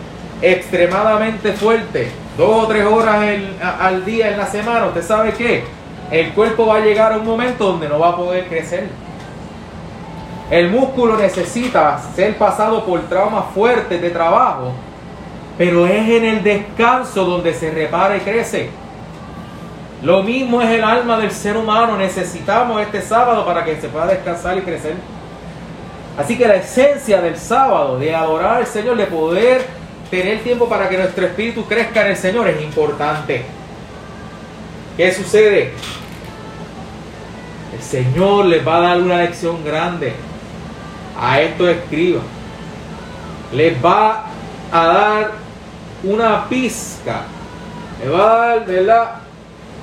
extremadamente 0.42 1.54
fuerte, 1.54 2.12
dos 2.38 2.66
o 2.66 2.68
tres 2.68 2.86
horas 2.86 3.40
al 3.80 4.06
día 4.06 4.32
en 4.32 4.38
la 4.38 4.48
semana, 4.48 4.88
usted 4.88 5.04
sabe 5.04 5.34
que 5.34 5.64
el 6.12 6.32
cuerpo 6.34 6.68
va 6.68 6.78
a 6.78 6.80
llegar 6.82 7.14
a 7.14 7.18
un 7.18 7.26
momento 7.26 7.66
donde 7.66 7.88
no 7.88 8.00
va 8.00 8.10
a 8.10 8.16
poder 8.16 8.48
crecer. 8.48 8.88
El 10.52 10.70
músculo 10.70 11.18
necesita 11.18 12.00
ser 12.16 12.38
pasado 12.38 12.86
por 12.86 13.02
traumas 13.04 13.46
fuertes 13.54 14.02
de 14.02 14.10
trabajo, 14.10 14.74
pero 15.58 15.88
es 15.88 16.10
en 16.10 16.26
el 16.26 16.44
descanso 16.44 17.24
donde 17.26 17.54
se 17.54 17.72
repara 17.72 18.18
y 18.18 18.20
crece. 18.20 18.70
Lo 20.04 20.22
mismo 20.22 20.62
es 20.62 20.70
el 20.70 20.84
alma 20.84 21.18
del 21.18 21.32
ser 21.32 21.56
humano. 21.56 21.96
Necesitamos 21.96 22.82
este 22.82 23.02
sábado 23.02 23.46
para 23.46 23.64
que 23.64 23.80
se 23.80 23.88
pueda 23.88 24.08
descansar 24.08 24.58
y 24.58 24.62
crecer. 24.62 24.96
Así 26.18 26.38
que 26.38 26.48
la 26.48 26.56
esencia 26.56 27.22
del 27.22 27.38
sábado, 27.38 27.98
de 27.98 28.14
adorar 28.14 28.58
al 28.58 28.68
Señor, 28.68 28.98
de 28.98 29.08
poder 29.08 29.66
tener 30.12 30.44
tiempo 30.44 30.70
para 30.70 30.88
que 30.88 30.98
nuestro 30.98 31.26
espíritu 31.26 31.66
crezca 31.66 32.02
en 32.02 32.12
el 32.12 32.18
Señor, 32.18 32.48
es 32.48 32.62
importante. 32.62 33.44
¿Qué 34.96 35.12
sucede? 35.12 35.72
El 37.76 37.82
Señor 37.82 38.46
les 38.46 38.66
va 38.66 38.78
a 38.78 38.82
dar 38.82 39.02
una 39.02 39.18
lección 39.18 39.66
grande 39.66 40.14
a 41.20 41.42
estos 41.42 41.70
escribas. 41.70 42.24
Les 43.52 43.84
va 43.84 44.26
a 44.72 44.86
dar 44.86 45.32
una 46.04 46.48
pizca. 46.48 47.22
Les 48.04 48.14
va 48.14 48.52
a 48.52 48.60
dar. 48.60 49.24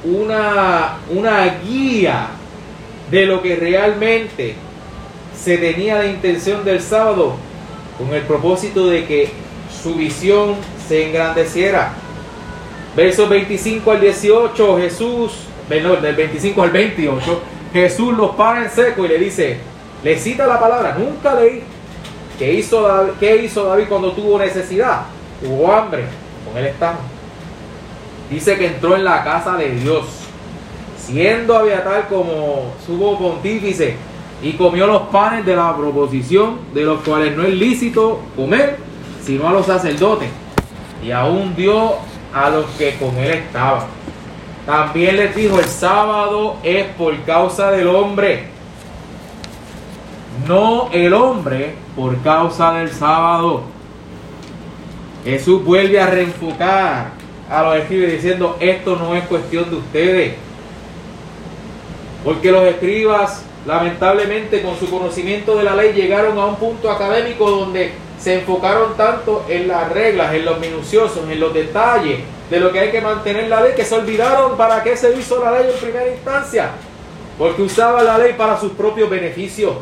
Una, 0.02 0.96
una 1.10 1.44
guía 1.62 2.28
de 3.10 3.26
lo 3.26 3.42
que 3.42 3.54
realmente 3.54 4.56
se 5.42 5.56
tenía 5.56 5.98
de 5.98 6.10
intención 6.10 6.64
del 6.64 6.82
sábado 6.82 7.34
con 7.96 8.14
el 8.14 8.22
propósito 8.22 8.88
de 8.88 9.06
que 9.06 9.30
su 9.82 9.94
visión 9.94 10.56
se 10.86 11.08
engrandeciera. 11.08 11.92
Versos 12.94 13.28
25 13.28 13.90
al 13.90 14.00
18, 14.00 14.78
Jesús, 14.78 15.32
perdón, 15.68 16.02
del 16.02 16.16
25 16.16 16.62
al 16.62 16.70
28, 16.70 17.42
Jesús 17.72 18.16
los 18.16 18.34
para 18.34 18.64
en 18.64 18.70
seco 18.70 19.04
y 19.04 19.08
le 19.08 19.18
dice, 19.18 19.58
le 20.02 20.18
cita 20.18 20.46
la 20.46 20.60
palabra, 20.60 20.96
nunca 20.98 21.34
leí. 21.34 21.62
¿Qué 22.38 22.54
hizo 22.54 22.82
David, 22.82 23.12
qué 23.20 23.36
hizo 23.36 23.64
David 23.64 23.84
cuando 23.88 24.12
tuvo 24.12 24.38
necesidad? 24.38 25.02
Hubo 25.42 25.72
hambre, 25.72 26.04
con 26.46 26.56
él 26.58 26.66
estaba. 26.66 26.98
Dice 28.30 28.56
que 28.56 28.66
entró 28.66 28.96
en 28.96 29.04
la 29.04 29.22
casa 29.24 29.56
de 29.56 29.70
Dios, 29.72 30.06
siendo 30.98 31.56
Abiatar 31.56 32.08
como 32.08 32.72
subo 32.84 33.18
pontífice, 33.18 33.96
y 34.42 34.52
comió 34.52 34.86
los 34.86 35.02
panes 35.08 35.44
de 35.44 35.56
la 35.56 35.76
proposición, 35.76 36.58
de 36.74 36.82
los 36.82 37.00
cuales 37.00 37.36
no 37.36 37.42
es 37.42 37.54
lícito 37.54 38.20
comer, 38.36 38.78
sino 39.22 39.48
a 39.48 39.52
los 39.52 39.66
sacerdotes, 39.66 40.28
y 41.04 41.10
aún 41.10 41.54
dio 41.54 41.94
a 42.32 42.50
los 42.50 42.66
que 42.78 42.96
con 42.96 43.16
él 43.16 43.30
estaban. 43.30 43.84
También 44.64 45.16
les 45.16 45.34
dijo, 45.34 45.58
el 45.58 45.66
sábado 45.66 46.56
es 46.62 46.86
por 46.96 47.16
causa 47.22 47.70
del 47.70 47.88
hombre, 47.88 48.48
no 50.46 50.88
el 50.92 51.12
hombre 51.12 51.74
por 51.96 52.16
causa 52.22 52.72
del 52.72 52.90
sábado. 52.90 53.62
Jesús 55.24 55.62
vuelve 55.64 56.00
a 56.00 56.06
reenfocar 56.06 57.10
a 57.50 57.62
los 57.62 57.76
escribas 57.76 58.12
diciendo, 58.12 58.56
esto 58.60 58.96
no 58.96 59.14
es 59.14 59.24
cuestión 59.24 59.68
de 59.68 59.76
ustedes. 59.76 60.34
Porque 62.24 62.52
los 62.52 62.62
escribas, 62.64 63.44
lamentablemente, 63.66 64.62
con 64.62 64.78
su 64.78 64.90
conocimiento 64.90 65.56
de 65.56 65.64
la 65.64 65.74
ley, 65.74 65.92
llegaron 65.92 66.38
a 66.38 66.46
un 66.46 66.56
punto 66.56 66.90
académico 66.90 67.50
donde 67.50 67.92
se 68.18 68.40
enfocaron 68.40 68.96
tanto 68.96 69.44
en 69.48 69.68
las 69.68 69.90
reglas, 69.90 70.34
en 70.34 70.44
los 70.44 70.58
minuciosos, 70.58 71.28
en 71.28 71.40
los 71.40 71.52
detalles 71.54 72.20
de 72.50 72.60
lo 72.60 72.72
que 72.72 72.80
hay 72.80 72.90
que 72.90 73.00
mantener 73.00 73.48
la 73.48 73.62
ley, 73.62 73.72
que 73.74 73.84
se 73.84 73.94
olvidaron 73.94 74.56
para 74.56 74.82
qué 74.82 74.96
se 74.96 75.16
hizo 75.16 75.42
la 75.42 75.52
ley 75.52 75.70
en 75.72 75.80
primera 75.80 76.08
instancia. 76.10 76.70
Porque 77.38 77.62
usaba 77.62 78.02
la 78.02 78.18
ley 78.18 78.34
para 78.34 78.58
sus 78.58 78.72
propios 78.72 79.08
beneficios. 79.08 79.72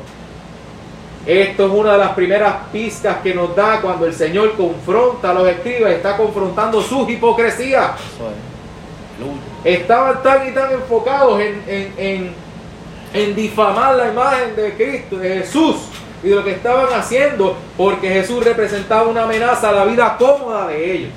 Esto 1.26 1.66
es 1.66 1.72
una 1.72 1.92
de 1.92 1.98
las 1.98 2.10
primeras 2.12 2.54
pistas 2.72 3.16
que 3.22 3.34
nos 3.34 3.54
da 3.54 3.80
cuando 3.80 4.06
el 4.06 4.14
Señor 4.14 4.54
confronta 4.56 5.30
a 5.30 5.34
los 5.34 5.48
escribas, 5.48 5.92
está 5.92 6.16
confrontando 6.16 6.80
su 6.80 7.08
hipocresía. 7.08 7.94
Estaban 9.64 10.22
tan 10.22 10.48
y 10.48 10.52
tan 10.52 10.72
enfocados 10.72 11.40
en, 11.40 11.92
en 11.98 12.32
difamar 13.34 13.96
la 13.96 14.08
imagen 14.08 14.56
de 14.56 14.72
Cristo, 14.74 15.16
de 15.16 15.38
Jesús 15.38 15.76
y 16.22 16.28
de 16.28 16.34
lo 16.34 16.44
que 16.44 16.52
estaban 16.52 16.92
haciendo, 16.92 17.56
porque 17.76 18.08
Jesús 18.08 18.44
representaba 18.44 19.08
una 19.08 19.24
amenaza 19.24 19.70
a 19.70 19.72
la 19.72 19.84
vida 19.84 20.16
cómoda 20.18 20.68
de 20.68 20.92
ellos. 20.92 21.10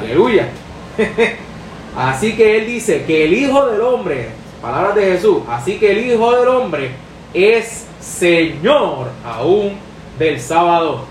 Aleluya. 0.00 0.48
Así 1.96 2.34
que 2.34 2.58
él 2.58 2.66
dice 2.66 3.04
que 3.04 3.24
el 3.24 3.34
Hijo 3.34 3.66
del 3.66 3.80
Hombre, 3.80 4.30
palabras 4.62 4.94
de 4.94 5.04
Jesús, 5.04 5.42
así 5.48 5.78
que 5.78 5.92
el 5.92 6.06
Hijo 6.06 6.32
del 6.34 6.48
Hombre 6.48 6.92
es 7.34 7.86
Señor 8.00 9.08
aún 9.24 9.76
del 10.18 10.40
sábado. 10.40 11.04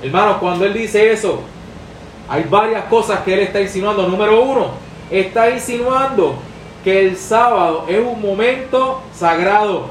Hermanos, 0.00 0.36
cuando 0.38 0.64
él 0.64 0.74
dice 0.74 1.10
eso, 1.10 1.40
hay 2.28 2.44
varias 2.44 2.84
cosas 2.84 3.20
que 3.20 3.34
él 3.34 3.40
está 3.40 3.60
insinuando. 3.60 4.06
Número 4.06 4.42
uno, 4.42 4.68
está 5.10 5.50
insinuando 5.50 6.36
que 6.84 7.06
el 7.06 7.16
sábado 7.16 7.84
es 7.88 7.98
un 7.98 8.20
momento 8.20 9.02
sagrado 9.14 9.88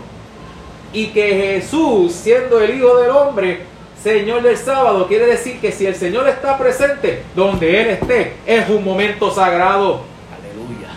y 0.91 1.07
que 1.07 1.59
Jesús, 1.61 2.13
siendo 2.13 2.59
el 2.59 2.77
Hijo 2.77 2.97
del 2.97 3.11
Hombre, 3.11 3.61
Señor 4.01 4.41
del 4.41 4.57
sábado, 4.57 5.07
quiere 5.07 5.25
decir 5.25 5.59
que 5.59 5.71
si 5.71 5.85
el 5.85 5.95
Señor 5.95 6.27
está 6.27 6.57
presente, 6.57 7.23
donde 7.35 7.81
Él 7.81 7.87
esté, 7.89 8.33
es 8.45 8.69
un 8.69 8.83
momento 8.83 9.29
sagrado. 9.29 10.01
Aleluya. 10.31 10.89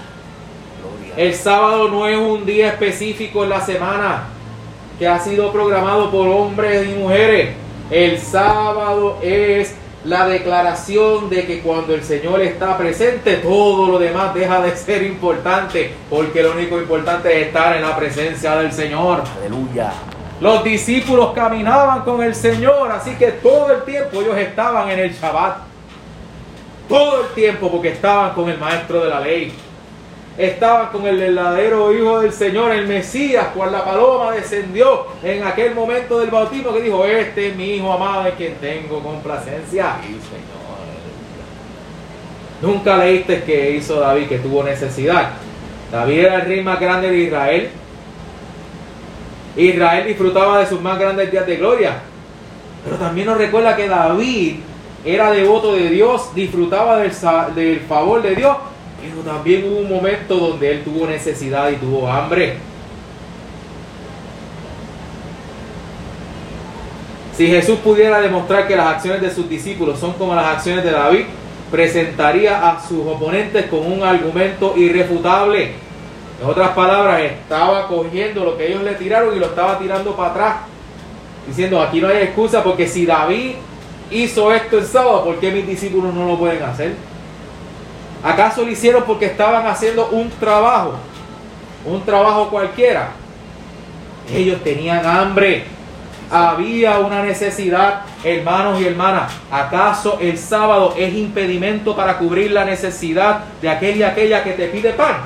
El 1.16 1.34
sábado 1.34 1.88
no 1.88 2.06
es 2.06 2.16
un 2.16 2.46
día 2.46 2.68
específico 2.68 3.42
en 3.42 3.50
la 3.50 3.60
semana 3.60 4.28
que 4.98 5.08
ha 5.08 5.18
sido 5.18 5.52
programado 5.52 6.10
por 6.10 6.28
hombres 6.28 6.88
y 6.88 6.94
mujeres. 6.94 7.50
El 7.90 8.18
sábado 8.18 9.18
es 9.20 9.74
la 10.04 10.26
declaración 10.26 11.30
de 11.30 11.46
que 11.46 11.60
cuando 11.60 11.94
el 11.94 12.02
Señor 12.02 12.40
está 12.40 12.76
presente, 12.76 13.36
todo 13.36 13.86
lo 13.86 13.98
demás 13.98 14.34
deja 14.34 14.60
de 14.60 14.76
ser 14.76 15.04
importante, 15.04 15.94
porque 16.10 16.42
lo 16.42 16.52
único 16.52 16.78
importante 16.78 17.40
es 17.40 17.46
estar 17.48 17.76
en 17.76 17.82
la 17.82 17.96
presencia 17.96 18.56
del 18.56 18.72
Señor. 18.72 19.22
Aleluya. 19.38 19.92
Los 20.40 20.64
discípulos 20.64 21.32
caminaban 21.34 22.00
con 22.00 22.20
el 22.20 22.34
Señor, 22.34 22.90
así 22.90 23.12
que 23.14 23.30
todo 23.30 23.70
el 23.70 23.82
tiempo 23.84 24.20
ellos 24.22 24.36
estaban 24.36 24.90
en 24.90 24.98
el 24.98 25.12
Shabbat. 25.12 25.58
Todo 26.88 27.22
el 27.22 27.28
tiempo 27.28 27.70
porque 27.70 27.90
estaban 27.90 28.34
con 28.34 28.50
el 28.50 28.58
maestro 28.58 29.04
de 29.04 29.08
la 29.08 29.20
ley. 29.20 29.54
Estaban 30.38 30.88
con 30.88 31.06
el 31.06 31.18
verdadero 31.18 31.92
Hijo 31.92 32.20
del 32.20 32.32
Señor, 32.32 32.72
el 32.72 32.86
Mesías, 32.86 33.48
cuando 33.54 33.76
la 33.76 33.84
paloma 33.84 34.32
descendió 34.32 35.06
en 35.22 35.44
aquel 35.44 35.74
momento 35.74 36.18
del 36.20 36.30
bautismo 36.30 36.72
que 36.72 36.80
dijo, 36.80 37.04
este 37.04 37.48
es 37.48 37.56
mi 37.56 37.74
Hijo 37.74 37.92
amado 37.92 38.26
en 38.26 38.34
quien 38.34 38.54
tengo 38.54 39.00
complacencia. 39.00 39.96
Sí, 40.00 40.08
Señor. 40.08 40.62
Nunca 42.62 42.96
leíste 42.96 43.42
que 43.42 43.72
hizo 43.72 44.00
David, 44.00 44.28
que 44.28 44.38
tuvo 44.38 44.62
necesidad. 44.62 45.30
David 45.90 46.20
era 46.20 46.36
el 46.36 46.42
rey 46.42 46.62
más 46.62 46.80
grande 46.80 47.10
de 47.10 47.18
Israel. 47.18 47.70
Israel 49.56 50.06
disfrutaba 50.06 50.60
de 50.60 50.66
sus 50.66 50.80
más 50.80 50.98
grandes 50.98 51.30
días 51.30 51.46
de 51.46 51.56
gloria. 51.56 52.00
Pero 52.84 52.96
también 52.96 53.26
nos 53.26 53.36
recuerda 53.36 53.76
que 53.76 53.86
David 53.86 54.60
era 55.04 55.30
devoto 55.30 55.74
de 55.74 55.90
Dios, 55.90 56.34
disfrutaba 56.34 56.98
del, 56.98 57.12
del 57.54 57.80
favor 57.80 58.22
de 58.22 58.34
Dios 58.34 58.56
pero 59.10 59.22
también 59.22 59.64
hubo 59.64 59.80
un 59.80 59.88
momento 59.88 60.36
donde 60.36 60.70
él 60.70 60.84
tuvo 60.84 61.06
necesidad 61.06 61.70
y 61.70 61.76
tuvo 61.76 62.08
hambre. 62.08 62.56
Si 67.36 67.46
Jesús 67.46 67.78
pudiera 67.78 68.20
demostrar 68.20 68.68
que 68.68 68.76
las 68.76 68.86
acciones 68.86 69.22
de 69.22 69.30
sus 69.30 69.48
discípulos 69.48 69.98
son 69.98 70.12
como 70.12 70.34
las 70.34 70.46
acciones 70.46 70.84
de 70.84 70.90
David, 70.90 71.24
presentaría 71.70 72.68
a 72.68 72.86
sus 72.86 73.06
oponentes 73.06 73.66
con 73.66 73.90
un 73.90 74.02
argumento 74.02 74.74
irrefutable. 74.76 75.72
En 76.40 76.48
otras 76.48 76.70
palabras, 76.70 77.22
estaba 77.22 77.88
cogiendo 77.88 78.44
lo 78.44 78.56
que 78.56 78.68
ellos 78.68 78.82
le 78.82 78.94
tiraron 78.94 79.34
y 79.34 79.40
lo 79.40 79.46
estaba 79.46 79.78
tirando 79.78 80.14
para 80.14 80.30
atrás. 80.30 80.56
Diciendo, 81.46 81.80
aquí 81.80 82.00
no 82.00 82.08
hay 82.08 82.18
excusa 82.18 82.62
porque 82.62 82.86
si 82.86 83.06
David 83.06 83.54
hizo 84.10 84.52
esto 84.52 84.78
el 84.78 84.84
sábado, 84.84 85.24
¿por 85.24 85.40
qué 85.40 85.50
mis 85.50 85.66
discípulos 85.66 86.14
no 86.14 86.26
lo 86.26 86.38
pueden 86.38 86.62
hacer? 86.62 86.94
¿Acaso 88.22 88.62
lo 88.62 88.70
hicieron 88.70 89.02
porque 89.04 89.26
estaban 89.26 89.66
haciendo 89.66 90.08
un 90.08 90.30
trabajo? 90.30 90.94
Un 91.84 92.04
trabajo 92.04 92.48
cualquiera. 92.48 93.10
Ellos 94.32 94.62
tenían 94.62 95.04
hambre. 95.04 95.64
Había 96.30 96.98
una 97.00 97.22
necesidad, 97.22 98.02
hermanos 98.24 98.80
y 98.80 98.86
hermanas. 98.86 99.32
¿Acaso 99.50 100.18
el 100.20 100.38
sábado 100.38 100.94
es 100.96 101.12
impedimento 101.12 101.94
para 101.96 102.16
cubrir 102.16 102.52
la 102.52 102.64
necesidad 102.64 103.40
de 103.60 103.68
aquel 103.68 103.98
y 103.98 104.02
aquella 104.02 104.42
que 104.42 104.52
te 104.52 104.68
pide 104.68 104.92
pan? 104.92 105.16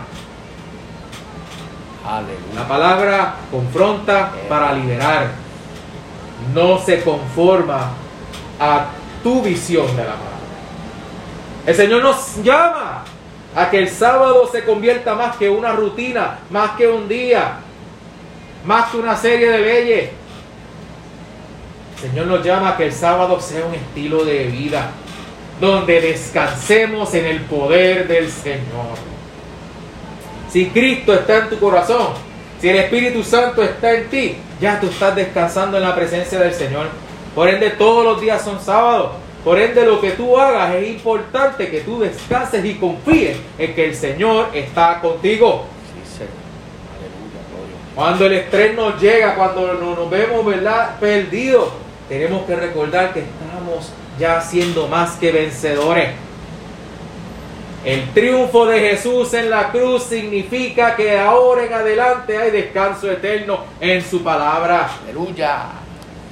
La 2.55 2.67
palabra 2.67 3.35
confronta 3.51 4.31
para 4.49 4.73
liberar. 4.73 5.33
No 6.55 6.79
se 6.79 7.03
conforma 7.03 7.91
a 8.59 8.87
tu 9.23 9.43
visión 9.43 9.87
de 9.89 10.05
la 10.05 10.15
palabra. 10.15 10.36
El 11.67 11.75
Señor 11.75 12.03
nos 12.03 12.43
llama 12.45 13.03
a 13.55 13.71
que 13.71 13.79
el 13.79 13.89
sábado 13.89 14.49
se 14.53 14.65
convierta 14.65 15.17
más 15.17 15.37
que 15.37 15.51
una 15.51 15.73
rutina, 15.73 16.39
más 16.51 16.73
que 16.73 16.87
un 16.87 17.09
día, 17.09 17.57
más 18.65 18.91
que 18.91 18.99
una 18.99 19.17
serie 19.17 19.51
de 19.51 19.59
leyes. 19.59 20.11
El 21.97 22.11
Señor 22.11 22.27
nos 22.29 22.45
llama 22.45 22.71
a 22.71 22.77
que 22.77 22.87
el 22.87 22.93
sábado 22.93 23.41
sea 23.41 23.67
un 23.67 23.75
estilo 23.75 24.25
de 24.25 24.45
vida, 24.45 24.91
donde 25.61 26.01
descansemos 26.01 27.13
en 27.15 27.27
el 27.27 27.41
poder 27.41 28.07
del 28.07 28.31
Señor. 28.31 28.95
Si 30.49 30.67
Cristo 30.67 31.15
está 31.15 31.39
en 31.39 31.49
tu 31.49 31.59
corazón, 31.59 32.09
si 32.61 32.69
el 32.69 32.77
Espíritu 32.77 33.25
Santo 33.25 33.63
está 33.63 33.93
en 33.93 34.09
ti, 34.09 34.37
ya 34.61 34.79
tú 34.79 34.87
estás 34.87 35.17
descansando 35.17 35.79
en 35.79 35.83
la 35.83 35.97
presencia 35.97 36.39
del 36.39 36.55
Señor. 36.55 36.87
Por 37.35 37.49
ende, 37.49 37.71
todos 37.71 38.05
los 38.05 38.21
días 38.21 38.43
son 38.43 38.61
sábados. 38.61 39.26
Por 39.47 39.61
ende, 39.61 39.87
lo 39.87 40.01
que 40.01 40.11
tú 40.11 40.37
hagas 40.37 40.75
es 40.75 40.89
importante 40.89 41.71
que 41.71 41.83
tú 41.83 42.01
descanses 42.01 42.65
y 42.65 42.75
confíes 42.75 43.37
en 43.57 43.77
que 43.77 43.85
el 43.85 43.95
Señor 43.95 44.49
está 44.53 45.01
contigo. 45.01 45.67
Cuando 47.95 48.27
el 48.27 48.33
estrés 48.33 48.75
nos 48.75 49.01
llega, 49.01 49.37
cuando 49.37 49.75
nos 49.75 50.11
vemos 50.11 50.45
¿verdad? 50.45 50.99
perdidos, 50.99 51.69
tenemos 52.09 52.45
que 52.45 52.57
recordar 52.57 53.15
que 53.15 53.21
estamos 53.21 53.93
ya 54.19 54.41
siendo 54.41 54.89
más 54.89 55.13
que 55.13 55.31
vencedores. 55.31 56.09
El 57.85 58.11
triunfo 58.11 58.67
de 58.67 58.81
Jesús 58.81 59.33
en 59.35 59.49
la 59.49 59.71
cruz 59.71 60.03
significa 60.03 60.97
que 60.97 61.17
ahora 61.17 61.67
en 61.67 61.73
adelante 61.73 62.37
hay 62.37 62.51
descanso 62.51 63.09
eterno 63.13 63.61
en 63.81 64.03
su 64.03 64.25
palabra. 64.25 64.91
Aleluya. 65.05 65.86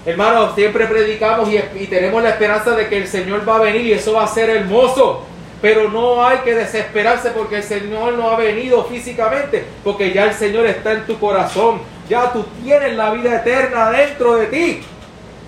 Hermanos, 0.07 0.55
siempre 0.55 0.87
predicamos 0.87 1.49
y, 1.51 1.87
tenemos 1.87 2.23
la 2.23 2.31
esperanza 2.31 2.73
de 2.73 2.89
que 2.89 2.99
el 2.99 3.09
Señor 3.09 3.49
va 3.49 3.57
a 3.57 3.63
venir 3.63 3.81
y 3.83 3.93
eso 3.93 4.13
va 4.13 4.25
a 4.25 4.29
ser 4.29 4.51
hermoso. 4.51 5.23
Pero 5.63 5.89
no 5.89 6.27
hay 6.27 6.39
que 6.39 6.55
desesperarse 6.55 7.31
porque 7.31 7.57
el 7.57 7.63
Señor 7.63 8.13
no 8.13 8.29
ha 8.29 8.37
venido 8.37 8.85
físicamente, 8.85 9.65
porque 9.83 10.13
ya 10.13 10.25
el 10.25 10.35
Señor 10.35 10.67
está 10.67 10.93
en 10.93 11.07
tu 11.07 11.19
corazón. 11.19 11.81
Ya 12.07 12.31
tú 12.35 12.45
tienes 12.63 12.95
la 12.95 13.13
vida 13.13 13.37
eterna 13.37 13.91
dentro 13.91 14.35
de 14.35 14.47
ti. 14.49 14.83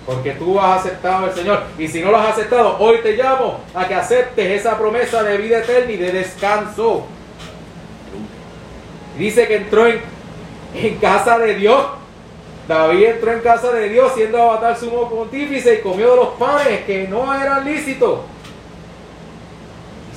Porque 0.07 0.31
tú 0.31 0.59
has 0.59 0.79
aceptado 0.79 1.25
al 1.25 1.35
Señor. 1.35 1.63
Y 1.77 1.87
si 1.87 2.01
no 2.01 2.09
lo 2.09 2.17
has 2.17 2.29
aceptado, 2.29 2.77
hoy 2.79 2.97
te 3.03 3.15
llamo 3.15 3.59
a 3.75 3.87
que 3.87 3.93
aceptes 3.93 4.59
esa 4.59 4.75
promesa 4.75 5.21
de 5.21 5.37
vida 5.37 5.59
eterna 5.59 5.91
y 5.91 5.97
de 5.97 6.11
descanso. 6.11 7.05
Dice 9.19 9.47
que 9.47 9.57
entró 9.57 9.85
en, 9.85 10.01
en 10.73 10.95
casa 10.97 11.37
de 11.37 11.53
Dios 11.55 11.85
David 12.67 13.05
entró 13.05 13.31
en 13.31 13.39
casa 13.39 13.71
de 13.71 13.89
Dios 13.89 14.11
siendo 14.13 14.41
avatar 14.41 14.77
sumo 14.77 15.09
pontífice 15.09 15.75
y 15.75 15.81
comió 15.81 16.11
de 16.11 16.15
los 16.17 16.29
panes 16.29 16.81
que 16.85 17.07
no 17.07 17.33
eran 17.33 17.63
lícitos. 17.63 18.19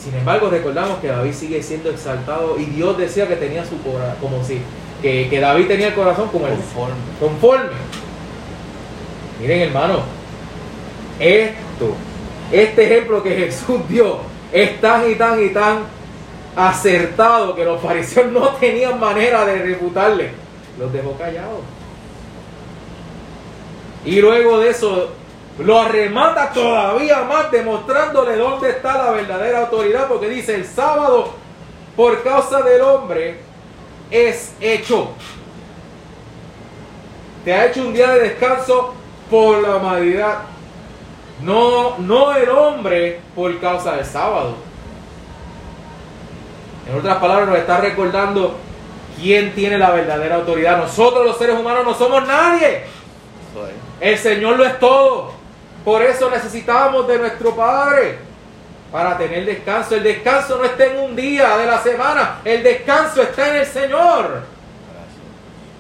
sin 0.03 0.15
embargo, 0.15 0.49
recordamos 0.51 0.99
que 0.99 1.09
David 1.09 1.33
sigue 1.33 1.63
siendo 1.63 1.91
exaltado 1.91 2.59
y 2.59 2.65
Dios 2.65 2.99
decía 2.99 3.29
que 3.29 3.37
tenía 3.37 3.65
su 3.65 3.81
corazón, 3.83 4.17
como 4.21 4.43
si, 4.43 4.61
que, 5.01 5.41
David 5.41 5.67
tenía 5.67 5.89
el 5.89 5.95
corazón 5.95 6.29
como 6.31 6.47
el 6.47 6.55
conforme. 6.55 6.95
conforme. 7.21 7.77
Miren, 9.41 9.61
hermano, 9.61 10.01
esto, 11.21 11.95
este 12.51 12.85
ejemplo 12.85 13.23
que 13.23 13.31
Jesús 13.31 13.81
dio 13.89 14.19
es 14.53 14.81
tan 14.81 15.09
y 15.09 15.15
tan 15.15 15.45
y 15.45 15.51
tan 15.51 15.79
acertado 16.57 17.55
que 17.55 17.65
los 17.65 17.81
fariseos 17.81 18.33
no 18.33 18.49
tenían 18.57 18.99
manera 18.99 19.45
de 19.45 19.63
refutarle. 19.63 20.31
Los 20.79 20.93
dejó 20.93 21.13
callados. 21.13 21.61
Y 24.05 24.21
luego 24.21 24.59
de 24.61 24.71
eso 24.71 25.11
lo 25.59 25.79
arremata 25.81 26.53
todavía 26.53 27.23
más 27.23 27.51
demostrándole 27.51 28.37
dónde 28.37 28.71
está 28.71 28.97
la 28.97 29.11
verdadera 29.11 29.61
autoridad 29.61 30.09
porque 30.09 30.29
dice 30.29 30.55
el 30.55 30.65
sábado 30.65 31.35
por 31.97 32.23
causa 32.23 32.63
del 32.63 32.81
hombre 32.81 33.41
es 34.11 34.55
hecho. 34.61 35.11
Te 37.45 37.53
ha 37.53 37.67
hecho 37.67 37.83
un 37.83 37.93
día 37.93 38.11
de 38.11 38.21
descanso 38.21 38.95
por 39.31 39.63
la 39.63 39.77
humanidad. 39.77 40.39
No, 41.43 41.99
no 41.99 42.37
el 42.37 42.49
hombre 42.51 43.21
por 43.35 43.59
causa 43.61 43.97
del 43.97 44.05
sábado. 44.05 44.57
En 46.89 46.99
otras 46.99 47.19
palabras, 47.19 47.49
nos 47.49 47.59
está 47.59 47.81
recordando 47.81 48.57
quién 49.21 49.55
tiene 49.55 49.79
la 49.79 49.91
verdadera 49.91 50.37
autoridad. 50.37 50.79
Nosotros 50.79 51.25
los 51.25 51.39
seres 51.39 51.59
humanos 51.59 51.85
no 51.85 51.95
somos 51.95 52.27
nadie. 52.27 52.85
El 54.01 54.19
Señor 54.19 54.57
lo 54.57 54.65
es 54.65 54.79
todo. 54.79 55.33
Por 55.85 56.03
eso 56.03 56.31
necesitamos 56.31 57.09
de 57.09 57.19
nuestro 57.19 57.55
Padre 57.55 58.19
para 58.93 59.17
tener 59.17 59.45
descanso. 59.45 59.95
El 59.95 60.03
descanso 60.03 60.59
no 60.59 60.65
está 60.65 60.87
en 60.87 60.99
un 60.99 61.17
día 61.17 61.57
de 61.57 61.67
la 61.67 61.81
semana, 61.81 62.41
el 62.45 62.63
descanso 62.63 63.23
está 63.23 63.51
en 63.51 63.57
el 63.57 63.67
Señor. 63.67 64.61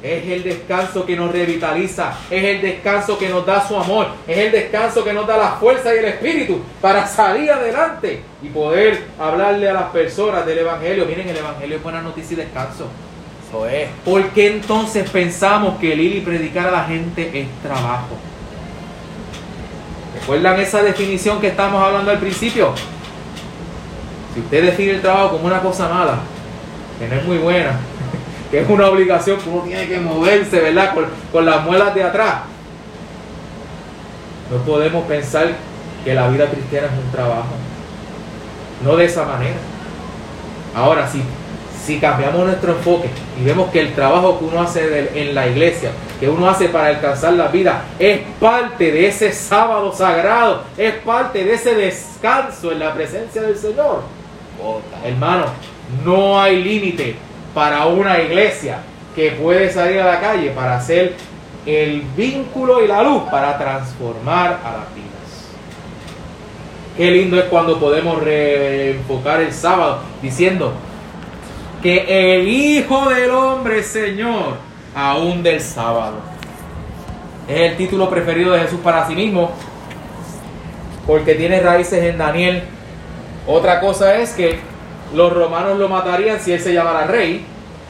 Es 0.02 0.26
el 0.26 0.42
descanso 0.42 1.04
que 1.04 1.14
nos 1.14 1.30
revitaliza, 1.30 2.14
es 2.30 2.42
el 2.42 2.62
descanso 2.62 3.18
que 3.18 3.28
nos 3.28 3.44
da 3.44 3.66
su 3.68 3.76
amor, 3.76 4.06
es 4.26 4.38
el 4.38 4.50
descanso 4.50 5.04
que 5.04 5.12
nos 5.12 5.26
da 5.26 5.36
la 5.36 5.50
fuerza 5.52 5.94
y 5.94 5.98
el 5.98 6.06
espíritu 6.06 6.62
para 6.80 7.06
salir 7.06 7.52
adelante 7.52 8.22
y 8.42 8.48
poder 8.48 9.02
hablarle 9.18 9.68
a 9.68 9.74
las 9.74 9.90
personas 9.90 10.46
del 10.46 10.60
Evangelio. 10.60 11.04
Miren, 11.04 11.28
el 11.28 11.36
Evangelio 11.36 11.76
es 11.76 11.82
buena 11.82 12.00
noticia 12.00 12.32
y 12.32 12.36
descanso. 12.36 12.86
¿Por 14.04 14.28
qué 14.30 14.52
entonces 14.54 15.10
pensamos 15.10 15.78
que 15.80 15.92
el 15.92 16.00
ir 16.00 16.16
y 16.16 16.20
predicar 16.20 16.68
a 16.68 16.70
la 16.70 16.84
gente 16.84 17.30
es 17.34 17.48
trabajo? 17.62 18.16
¿Recuerdan 20.20 20.60
esa 20.60 20.82
definición 20.82 21.40
que 21.40 21.48
estamos 21.48 21.82
hablando 21.82 22.12
al 22.12 22.18
principio? 22.18 22.72
Si 24.34 24.40
usted 24.40 24.66
define 24.66 24.92
el 24.92 25.00
trabajo 25.00 25.32
como 25.32 25.46
una 25.46 25.60
cosa 25.60 25.88
mala, 25.88 26.18
que 26.98 27.08
no 27.08 27.14
es 27.16 27.24
muy 27.24 27.38
buena, 27.38 27.72
que 28.52 28.60
es 28.60 28.68
una 28.68 28.88
obligación 28.88 29.40
que 29.40 29.50
uno 29.50 29.62
tiene 29.62 29.88
que 29.88 29.98
moverse, 29.98 30.60
¿verdad? 30.60 30.94
Con, 30.94 31.06
con 31.32 31.44
las 31.44 31.64
muelas 31.64 31.92
de 31.92 32.04
atrás. 32.04 32.42
No 34.48 34.58
podemos 34.58 35.04
pensar 35.06 35.48
que 36.04 36.14
la 36.14 36.28
vida 36.28 36.48
cristiana 36.48 36.86
es 36.86 37.04
un 37.04 37.10
trabajo. 37.10 37.54
No 38.84 38.96
de 38.96 39.06
esa 39.06 39.24
manera. 39.24 39.56
Ahora, 40.74 41.08
sí 41.08 41.20
si 41.84 41.98
cambiamos 41.98 42.46
nuestro 42.46 42.72
enfoque 42.72 43.08
y 43.40 43.44
vemos 43.44 43.70
que 43.70 43.80
el 43.80 43.94
trabajo 43.94 44.38
que 44.38 44.44
uno 44.44 44.60
hace 44.60 45.10
en 45.14 45.34
la 45.34 45.46
iglesia, 45.48 45.90
que 46.18 46.28
uno 46.28 46.48
hace 46.48 46.68
para 46.68 46.88
alcanzar 46.88 47.32
la 47.32 47.48
vida, 47.48 47.84
es 47.98 48.20
parte 48.38 48.92
de 48.92 49.08
ese 49.08 49.32
sábado 49.32 49.92
sagrado, 49.92 50.62
es 50.76 50.94
parte 50.96 51.44
de 51.44 51.54
ese 51.54 51.74
descanso 51.74 52.72
en 52.72 52.80
la 52.80 52.92
presencia 52.94 53.42
del 53.42 53.56
Señor. 53.56 54.02
Hermano, 55.04 55.46
no 56.04 56.40
hay 56.40 56.62
límite 56.62 57.16
para 57.54 57.86
una 57.86 58.20
iglesia 58.20 58.78
que 59.14 59.32
puede 59.32 59.72
salir 59.72 60.00
a 60.00 60.06
la 60.06 60.20
calle 60.20 60.50
para 60.50 60.76
hacer 60.76 61.14
el 61.66 62.02
vínculo 62.16 62.84
y 62.84 62.88
la 62.88 63.02
luz 63.02 63.24
para 63.30 63.58
transformar 63.58 64.60
a 64.64 64.70
las 64.72 64.94
vidas. 64.94 65.10
Qué 66.96 67.10
lindo 67.10 67.38
es 67.38 67.44
cuando 67.44 67.78
podemos 67.78 68.22
reenfocar 68.22 69.40
el 69.40 69.52
sábado 69.52 70.00
diciendo, 70.22 70.74
que 71.82 72.38
el 72.38 72.48
Hijo 72.48 73.08
del 73.08 73.30
Hombre, 73.30 73.82
Señor, 73.82 74.56
aún 74.94 75.42
del 75.42 75.60
sábado. 75.60 76.16
Es 77.48 77.72
el 77.72 77.76
título 77.76 78.10
preferido 78.10 78.52
de 78.52 78.60
Jesús 78.60 78.80
para 78.80 79.06
sí 79.06 79.14
mismo, 79.14 79.50
porque 81.06 81.34
tiene 81.34 81.60
raíces 81.60 82.04
en 82.04 82.18
Daniel. 82.18 82.62
Otra 83.46 83.80
cosa 83.80 84.16
es 84.16 84.32
que 84.32 84.58
los 85.14 85.32
romanos 85.32 85.78
lo 85.78 85.88
matarían 85.88 86.38
si 86.38 86.52
él 86.52 86.60
se 86.60 86.72
llamara 86.72 87.06
rey, 87.06 87.44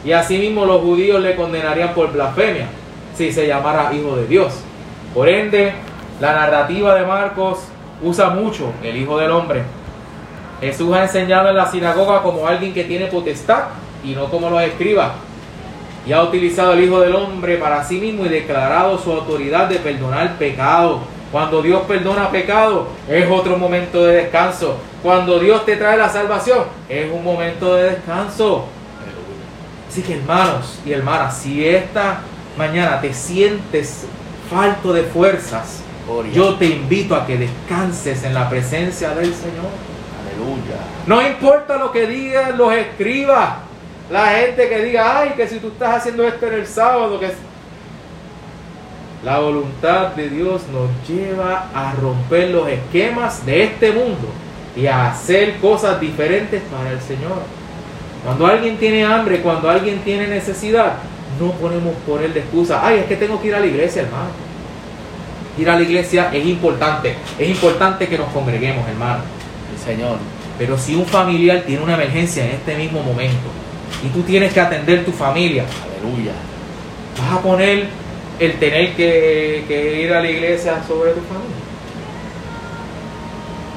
y 0.04 0.12
asimismo 0.12 0.64
los 0.64 0.80
judíos 0.80 1.20
le 1.20 1.36
condenarían 1.36 1.92
por 1.92 2.12
blasfemia 2.12 2.68
si 3.16 3.32
se 3.32 3.46
llamara 3.46 3.92
hijo 3.92 4.16
de 4.16 4.26
Dios. 4.26 4.54
Por 5.12 5.28
ende, 5.28 5.72
la 6.20 6.32
narrativa 6.32 6.94
de 6.94 7.04
Marcos 7.04 7.58
usa 8.02 8.30
mucho 8.30 8.72
el 8.82 8.96
Hijo 8.96 9.18
del 9.18 9.30
Hombre 9.30 9.62
Jesús 10.60 10.94
ha 10.94 11.04
enseñado 11.04 11.48
en 11.48 11.56
la 11.56 11.70
sinagoga 11.70 12.22
como 12.22 12.46
alguien 12.46 12.74
que 12.74 12.84
tiene 12.84 13.06
potestad 13.06 13.64
y 14.04 14.14
no 14.14 14.30
como 14.30 14.50
los 14.50 14.62
escribas. 14.62 15.12
y 16.06 16.12
ha 16.12 16.22
utilizado 16.22 16.72
el 16.72 16.84
Hijo 16.84 17.00
del 17.00 17.14
Hombre 17.14 17.56
para 17.58 17.84
sí 17.84 18.00
mismo 18.00 18.24
y 18.24 18.30
declarado 18.30 18.98
su 18.98 19.12
autoridad 19.12 19.68
de 19.68 19.76
perdonar 19.76 20.38
pecado. 20.38 21.00
Cuando 21.30 21.62
Dios 21.62 21.82
perdona 21.86 22.30
pecado, 22.30 22.88
es 23.08 23.30
otro 23.30 23.58
momento 23.58 24.04
de 24.04 24.16
descanso. 24.22 24.78
Cuando 25.02 25.38
Dios 25.38 25.64
te 25.66 25.76
trae 25.76 25.98
la 25.98 26.08
salvación, 26.08 26.64
es 26.88 27.10
un 27.12 27.22
momento 27.22 27.76
de 27.76 27.90
descanso. 27.90 28.64
Así 29.88 30.02
que 30.02 30.14
hermanos 30.14 30.78
y 30.86 30.92
hermanas, 30.92 31.36
si 31.36 31.66
esta 31.68 32.20
mañana 32.56 33.00
te 33.00 33.12
sientes 33.12 34.06
falto 34.50 34.92
de 34.92 35.02
fuerzas, 35.02 35.82
yo 36.32 36.54
te 36.54 36.66
invito 36.66 37.14
a 37.14 37.26
que 37.26 37.36
descanses 37.36 38.24
en 38.24 38.34
la 38.34 38.48
presencia 38.48 39.10
del 39.10 39.34
Señor. 39.34 39.89
No 41.06 41.26
importa 41.26 41.76
lo 41.76 41.92
que 41.92 42.06
digan 42.06 42.56
los 42.56 42.72
escribas, 42.72 43.50
la 44.10 44.26
gente 44.26 44.68
que 44.68 44.82
diga, 44.82 45.20
ay, 45.20 45.30
que 45.36 45.46
si 45.46 45.58
tú 45.58 45.68
estás 45.68 45.96
haciendo 45.96 46.26
esto 46.26 46.46
en 46.46 46.54
el 46.54 46.66
sábado, 46.66 47.20
que 47.20 47.30
la 49.24 49.38
voluntad 49.38 50.08
de 50.08 50.30
Dios 50.30 50.62
nos 50.72 50.88
lleva 51.08 51.68
a 51.74 51.92
romper 51.92 52.50
los 52.50 52.68
esquemas 52.68 53.44
de 53.44 53.64
este 53.64 53.92
mundo 53.92 54.28
y 54.74 54.86
a 54.86 55.10
hacer 55.10 55.58
cosas 55.58 56.00
diferentes 56.00 56.62
para 56.62 56.90
el 56.90 57.00
Señor. 57.00 57.42
Cuando 58.24 58.46
alguien 58.46 58.78
tiene 58.78 59.04
hambre, 59.04 59.40
cuando 59.40 59.68
alguien 59.68 59.98
tiene 60.00 60.26
necesidad, 60.26 60.94
no 61.38 61.52
podemos 61.52 61.94
poner 62.06 62.32
de 62.32 62.40
excusa, 62.40 62.80
ay, 62.82 63.00
es 63.00 63.04
que 63.06 63.16
tengo 63.16 63.40
que 63.40 63.48
ir 63.48 63.54
a 63.54 63.60
la 63.60 63.66
iglesia, 63.66 64.02
hermano. 64.02 64.30
Ir 65.58 65.68
a 65.68 65.76
la 65.76 65.82
iglesia 65.82 66.30
es 66.32 66.46
importante, 66.46 67.16
es 67.38 67.48
importante 67.48 68.08
que 68.08 68.18
nos 68.18 68.28
congreguemos, 68.28 68.88
hermano. 68.88 69.39
Señor. 69.84 70.18
Pero 70.58 70.78
si 70.78 70.94
un 70.94 71.06
familiar 71.06 71.62
tiene 71.66 71.82
una 71.82 71.94
emergencia 71.94 72.44
en 72.44 72.52
este 72.52 72.76
mismo 72.76 73.02
momento, 73.02 73.48
y 74.04 74.08
tú 74.08 74.22
tienes 74.22 74.52
que 74.52 74.60
atender 74.60 75.04
tu 75.04 75.12
familia. 75.12 75.64
Aleluya. 76.00 76.32
Vas 77.18 77.38
a 77.38 77.42
poner 77.42 77.86
el 78.38 78.58
tener 78.58 78.94
que, 78.94 80.02
ir 80.02 80.12
a 80.12 80.20
la 80.20 80.30
iglesia 80.30 80.82
sobre 80.86 81.12
tu 81.12 81.20
familia. 81.20 81.56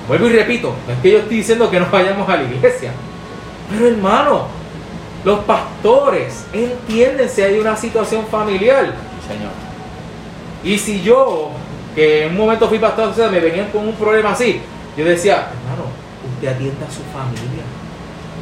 Vuelvo 0.07 0.27
y 0.27 0.33
repito, 0.33 0.73
no 0.87 0.93
es 0.93 0.99
que 0.99 1.11
yo 1.11 1.17
estoy 1.19 1.37
diciendo 1.37 1.69
que 1.69 1.79
no 1.79 1.87
vayamos 1.89 2.27
a 2.27 2.37
la 2.37 2.43
iglesia. 2.43 2.91
Pero 3.69 3.87
hermano, 3.87 4.47
los 5.23 5.39
pastores 5.39 6.45
entienden 6.53 7.29
si 7.29 7.41
hay 7.41 7.59
una 7.59 7.75
situación 7.75 8.25
familiar. 8.27 8.93
Señor. 9.27 9.51
Y 10.63 10.77
si 10.77 11.01
yo, 11.01 11.51
que 11.95 12.25
en 12.25 12.31
un 12.31 12.37
momento 12.37 12.67
fui 12.69 12.79
pastor, 12.79 13.09
o 13.09 13.13
sea, 13.13 13.29
me 13.29 13.39
venían 13.39 13.69
con 13.71 13.87
un 13.87 13.95
problema 13.95 14.31
así, 14.31 14.61
yo 14.97 15.05
decía, 15.05 15.47
usted 16.43 16.55
atienda 16.55 16.85
a 16.87 16.91
su 16.91 17.01
familia 17.13 17.63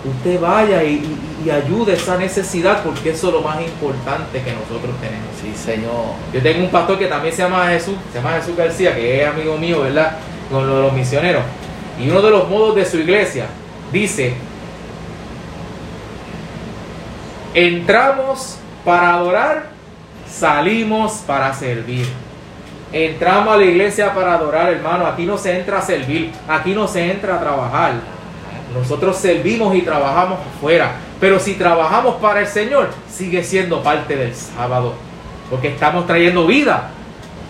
usted 0.03 0.39
vaya 0.39 0.83
y, 0.83 1.17
ayude 1.49 1.93
esa 1.93 2.17
necesidad 2.17 2.83
porque 2.83 3.09
eso 3.09 3.27
es 3.27 3.33
lo 3.33 3.41
más 3.41 3.59
importante 3.61 4.43
que 4.43 4.53
nosotros 4.53 4.95
tenemos. 5.01 5.27
Sí, 5.41 5.53
Señor. 5.55 6.13
Yo 6.31 6.39
tengo 6.39 6.63
un 6.63 6.69
pastor 6.69 6.99
que 6.99 7.07
también 7.07 7.35
se 7.35 7.41
llama 7.41 7.67
Jesús, 7.67 7.95
se 8.11 8.19
llama 8.19 8.33
Jesús 8.33 8.55
García, 8.55 8.95
que 8.95 9.21
es 9.21 9.27
amigo 9.27 9.57
mío, 9.57 9.81
¿verdad? 9.81 10.17
Con 10.51 10.67
los 10.67 10.93
misioneros. 10.93 11.41
Y 11.99 12.09
uno 12.09 12.21
de 12.21 12.29
los 12.29 12.47
modos 12.47 12.75
de 12.75 12.85
su 12.85 12.99
iglesia 12.99 13.47
dice, 13.91 14.35
entramos 17.55 18.57
para 18.85 19.15
adorar, 19.15 19.69
salimos 20.29 21.13
para 21.25 21.51
servir. 21.55 22.05
Entramos 22.93 23.53
a 23.53 23.57
la 23.57 23.63
iglesia 23.63 24.13
para 24.13 24.33
adorar, 24.33 24.71
hermano. 24.73 25.05
Aquí 25.05 25.25
no 25.25 25.37
se 25.37 25.57
entra 25.57 25.79
a 25.79 25.81
servir, 25.81 26.31
aquí 26.47 26.73
no 26.73 26.87
se 26.87 27.09
entra 27.11 27.35
a 27.35 27.39
trabajar. 27.39 27.93
Nosotros 28.73 29.17
servimos 29.17 29.75
y 29.75 29.81
trabajamos 29.81 30.39
afuera. 30.39 30.95
Pero 31.19 31.39
si 31.39 31.53
trabajamos 31.55 32.15
para 32.15 32.41
el 32.41 32.47
Señor, 32.47 32.89
sigue 33.09 33.43
siendo 33.43 33.81
parte 33.83 34.15
del 34.15 34.33
sábado. 34.35 34.93
Porque 35.49 35.69
estamos 35.69 36.07
trayendo 36.07 36.45
vida 36.47 36.89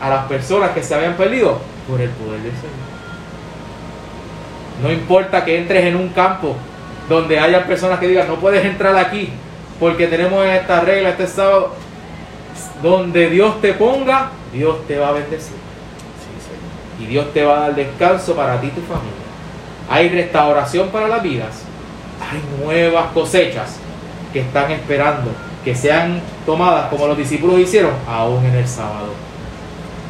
a 0.02 0.10
las 0.10 0.26
personas 0.26 0.72
que 0.72 0.84
se 0.84 0.94
habían 0.96 1.16
perdido 1.16 1.60
por 1.88 2.02
el 2.02 2.10
poder 2.10 2.42
del 2.42 2.52
Señor. 2.52 2.92
No 4.82 4.92
importa 4.92 5.46
que 5.46 5.58
entres 5.58 5.86
en 5.86 5.96
un 5.96 6.10
campo 6.10 6.56
donde 7.08 7.40
haya 7.40 7.66
personas 7.66 8.00
que 8.00 8.08
digan, 8.08 8.28
no 8.28 8.36
puedes 8.36 8.66
entrar 8.66 8.96
aquí 8.96 9.32
porque 9.80 10.08
tenemos 10.08 10.46
esta 10.46 10.82
regla 10.82 11.10
este 11.10 11.28
sábado. 11.28 11.74
Donde 12.84 13.30
Dios 13.30 13.62
te 13.62 13.74
ponga, 13.74 14.32
Dios 14.54 14.86
te 14.88 14.98
va 14.98 15.10
a 15.10 15.12
bendecir. 15.14 15.56
y 17.00 17.06
Dios 17.06 17.34
te 17.34 17.44
va 17.44 17.58
a 17.58 17.60
dar 17.62 17.76
descanso 17.76 18.36
para 18.36 18.62
ti 18.62 18.68
y 18.68 18.72
tu 18.72 18.82
familia 18.82 19.22
hay 19.92 20.08
restauración 20.08 20.88
para 20.88 21.10
las 21.10 21.22
vidas, 21.22 21.64
hay 22.22 22.42
nuevas 22.64 23.08
cosechas 23.14 23.76
que 24.32 24.40
están 24.40 24.72
esperando 24.72 25.30
que 25.66 25.76
sean 25.76 26.22
tomadas 26.46 26.90
como 26.90 27.08
los 27.08 27.18
discípulos 27.18 27.60
hicieron 27.60 27.92
aún 28.08 28.44
en 28.46 28.56
el 28.56 28.68
sábado. 28.68 29.10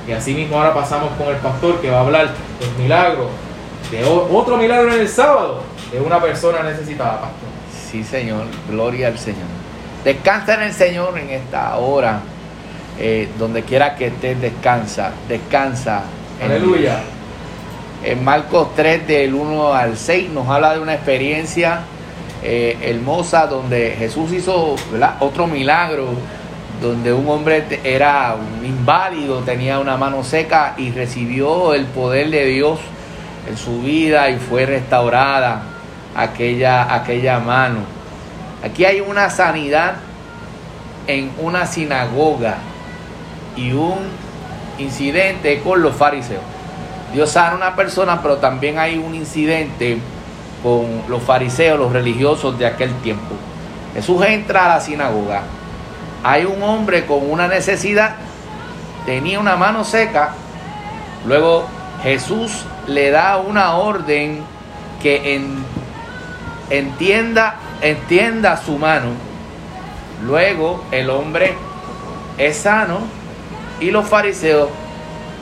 Y 0.07 0.11
así 0.11 0.35
mismo 0.35 0.57
ahora 0.57 0.73
pasamos 0.73 1.09
con 1.17 1.29
el 1.29 1.37
pastor 1.37 1.81
que 1.81 1.89
va 1.89 1.97
a 1.97 2.01
hablar 2.01 2.29
del 2.59 2.83
milagro, 2.83 3.27
de 3.89 4.05
otro 4.05 4.55
milagro 4.57 4.93
en 4.93 5.01
el 5.01 5.09
sábado, 5.09 5.63
de 5.91 5.99
una 5.99 6.21
persona 6.21 6.61
necesitada, 6.61 7.13
pastor. 7.13 7.49
Sí, 7.89 8.03
Señor, 8.03 8.45
gloria 8.69 9.07
al 9.07 9.17
Señor. 9.17 9.47
Descansa 10.05 10.53
en 10.55 10.61
el 10.61 10.73
Señor 10.73 11.17
en 11.17 11.31
esta 11.31 11.75
hora, 11.77 12.21
eh, 13.03 13.29
donde 13.39 13.63
quiera 13.63 13.95
que 13.95 14.07
estés, 14.07 14.39
descansa, 14.39 15.11
descansa. 15.27 16.03
Aleluya. 16.39 16.99
En 18.03 18.23
Marcos 18.23 18.75
3 18.75 19.07
del 19.07 19.33
1 19.33 19.73
al 19.73 19.97
6 19.97 20.29
nos 20.29 20.47
habla 20.47 20.75
de 20.75 20.81
una 20.81 20.93
experiencia 20.93 21.81
eh, 22.43 22.77
hermosa 22.79 23.47
donde 23.47 23.95
Jesús 23.97 24.31
hizo 24.31 24.75
otro 25.19 25.47
milagro, 25.47 26.09
donde 26.79 27.11
un 27.11 27.27
hombre 27.27 27.63
era 27.83 28.35
un 28.35 28.63
inválido, 28.63 29.39
tenía 29.39 29.79
una 29.79 29.97
mano 29.97 30.23
seca 30.23 30.75
y 30.77 30.91
recibió 30.91 31.73
el 31.73 31.85
poder 31.85 32.29
de 32.29 32.45
Dios 32.45 32.79
en 33.49 33.57
su 33.57 33.81
vida 33.81 34.29
y 34.29 34.37
fue 34.37 34.67
restaurada 34.67 35.63
aquella, 36.15 36.93
aquella 36.93 37.39
mano. 37.39 37.79
Aquí 38.63 38.85
hay 38.85 39.01
una 39.01 39.31
sanidad 39.31 39.95
en 41.07 41.31
una 41.39 41.65
sinagoga 41.65 42.57
y 43.55 43.71
un 43.73 43.99
incidente 44.77 45.61
con 45.61 45.81
los 45.81 45.95
fariseos. 45.95 46.43
Dios 47.13 47.31
sana 47.31 47.51
a 47.51 47.55
una 47.55 47.75
persona, 47.75 48.21
pero 48.21 48.37
también 48.37 48.79
hay 48.79 48.97
un 48.97 49.13
incidente 49.13 49.99
con 50.63 51.03
los 51.09 51.21
fariseos, 51.23 51.77
los 51.77 51.91
religiosos 51.91 52.57
de 52.57 52.65
aquel 52.65 52.93
tiempo. 53.01 53.35
Jesús 53.93 54.23
entra 54.25 54.65
a 54.65 54.75
la 54.75 54.79
sinagoga. 54.79 55.43
Hay 56.23 56.45
un 56.45 56.61
hombre 56.63 57.05
con 57.05 57.29
una 57.29 57.47
necesidad, 57.47 58.15
tenía 59.05 59.39
una 59.39 59.55
mano 59.55 59.83
seca. 59.83 60.33
Luego 61.25 61.65
Jesús 62.03 62.65
le 62.87 63.11
da 63.11 63.37
una 63.37 63.75
orden 63.75 64.43
que 65.01 65.41
entienda, 66.69 67.55
entienda 67.81 68.57
su 68.57 68.77
mano. 68.77 69.09
Luego 70.23 70.83
el 70.91 71.09
hombre 71.09 71.55
es 72.37 72.57
sano 72.57 72.99
y 73.81 73.89
los 73.89 74.07
fariseos 74.07 74.69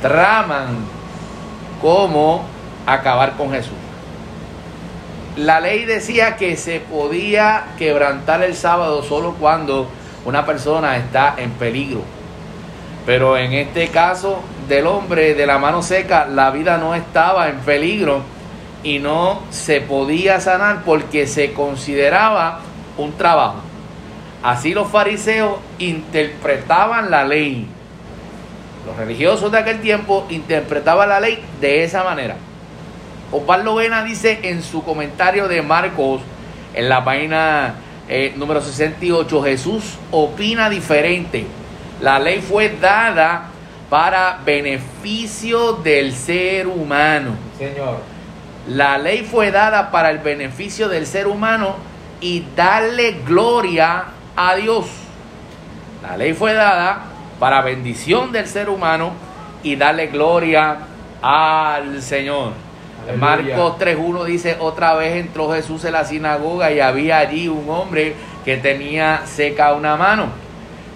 traman 0.02 0.78
cómo 1.82 2.46
acabar 2.88 3.34
con 3.36 3.52
Jesús. 3.52 3.74
La 5.36 5.60
ley 5.60 5.86
decía 5.86 6.38
que 6.38 6.58
se 6.58 6.80
podía 6.80 7.66
quebrantar 7.78 8.42
el 8.44 8.56
sábado 8.56 9.04
solo 9.04 9.36
cuando 9.40 9.88
una 10.26 10.46
persona 10.46 10.98
está 10.98 11.36
en 11.38 11.52
peligro. 11.52 12.02
Pero 13.06 13.38
en 13.38 13.54
este 13.54 13.90
caso 13.90 14.40
del 14.68 14.88
hombre 14.88 15.36
de 15.36 15.46
la 15.46 15.58
mano 15.58 15.84
seca, 15.84 16.26
la 16.26 16.50
vida 16.52 16.78
no 16.78 16.96
estaba 16.96 17.50
en 17.50 17.60
peligro 17.60 18.22
y 18.84 19.00
no 19.00 19.42
se 19.50 19.82
podía 19.82 20.40
sanar 20.40 20.84
porque 20.86 21.28
se 21.28 21.54
consideraba 21.54 22.60
un 22.98 23.14
trabajo. 23.14 23.62
Así 24.44 24.74
los 24.74 24.90
fariseos 24.90 25.58
interpretaban 25.80 27.12
la 27.12 27.26
ley 27.26 27.68
los 28.90 28.98
religiosos 28.98 29.52
de 29.52 29.60
aquel 29.60 29.82
tiempo 29.82 30.26
interpretaban 30.30 31.10
la 31.10 31.20
ley 31.20 31.44
de 31.62 31.84
esa 31.84 32.04
manera. 32.04 32.36
Osvaldo 33.32 33.76
Vena 33.76 34.04
dice 34.04 34.40
en 34.42 34.64
su 34.64 34.84
comentario 34.84 35.48
de 35.48 35.62
Marcos, 35.62 36.22
en 36.74 36.90
la 36.90 37.04
página 37.04 37.76
eh, 38.08 38.34
número 38.36 38.62
68, 38.62 39.44
Jesús 39.44 39.84
opina 40.10 40.72
diferente. 40.72 41.46
La 42.02 42.18
ley 42.18 42.42
fue 42.42 42.78
dada 42.82 43.50
para 43.92 44.40
beneficio 44.44 45.74
del 45.74 46.14
ser 46.14 46.66
humano. 46.66 47.36
Señor. 47.60 48.00
La 48.68 48.98
ley 48.98 49.22
fue 49.24 49.52
dada 49.52 49.92
para 49.92 50.10
el 50.10 50.18
beneficio 50.18 50.90
del 50.90 51.06
ser 51.06 51.28
humano 51.28 51.76
y 52.22 52.44
darle 52.56 53.22
gloria 53.24 54.06
a 54.36 54.56
Dios. 54.56 54.88
La 56.02 56.18
ley 56.18 56.34
fue 56.34 56.54
dada 56.54 57.09
para 57.40 57.62
bendición 57.62 58.32
del 58.32 58.48
ser 58.48 58.70
humano 58.70 59.12
y 59.64 59.76
darle 59.76 60.08
gloria 60.08 60.78
al 61.22 62.02
Señor. 62.02 62.54
Marcos 63.18 63.80
3.1 63.80 64.26
dice, 64.26 64.58
otra 64.60 64.94
vez 64.94 65.16
entró 65.16 65.52
Jesús 65.52 65.84
en 65.86 65.94
la 65.94 66.06
sinagoga 66.06 66.72
y 66.72 66.80
había 66.80 67.18
allí 67.18 67.48
un 67.48 67.68
hombre 67.70 68.14
que 68.46 68.58
tenía 68.58 69.22
seca 69.26 69.74
una 69.74 69.96
mano. 69.96 70.28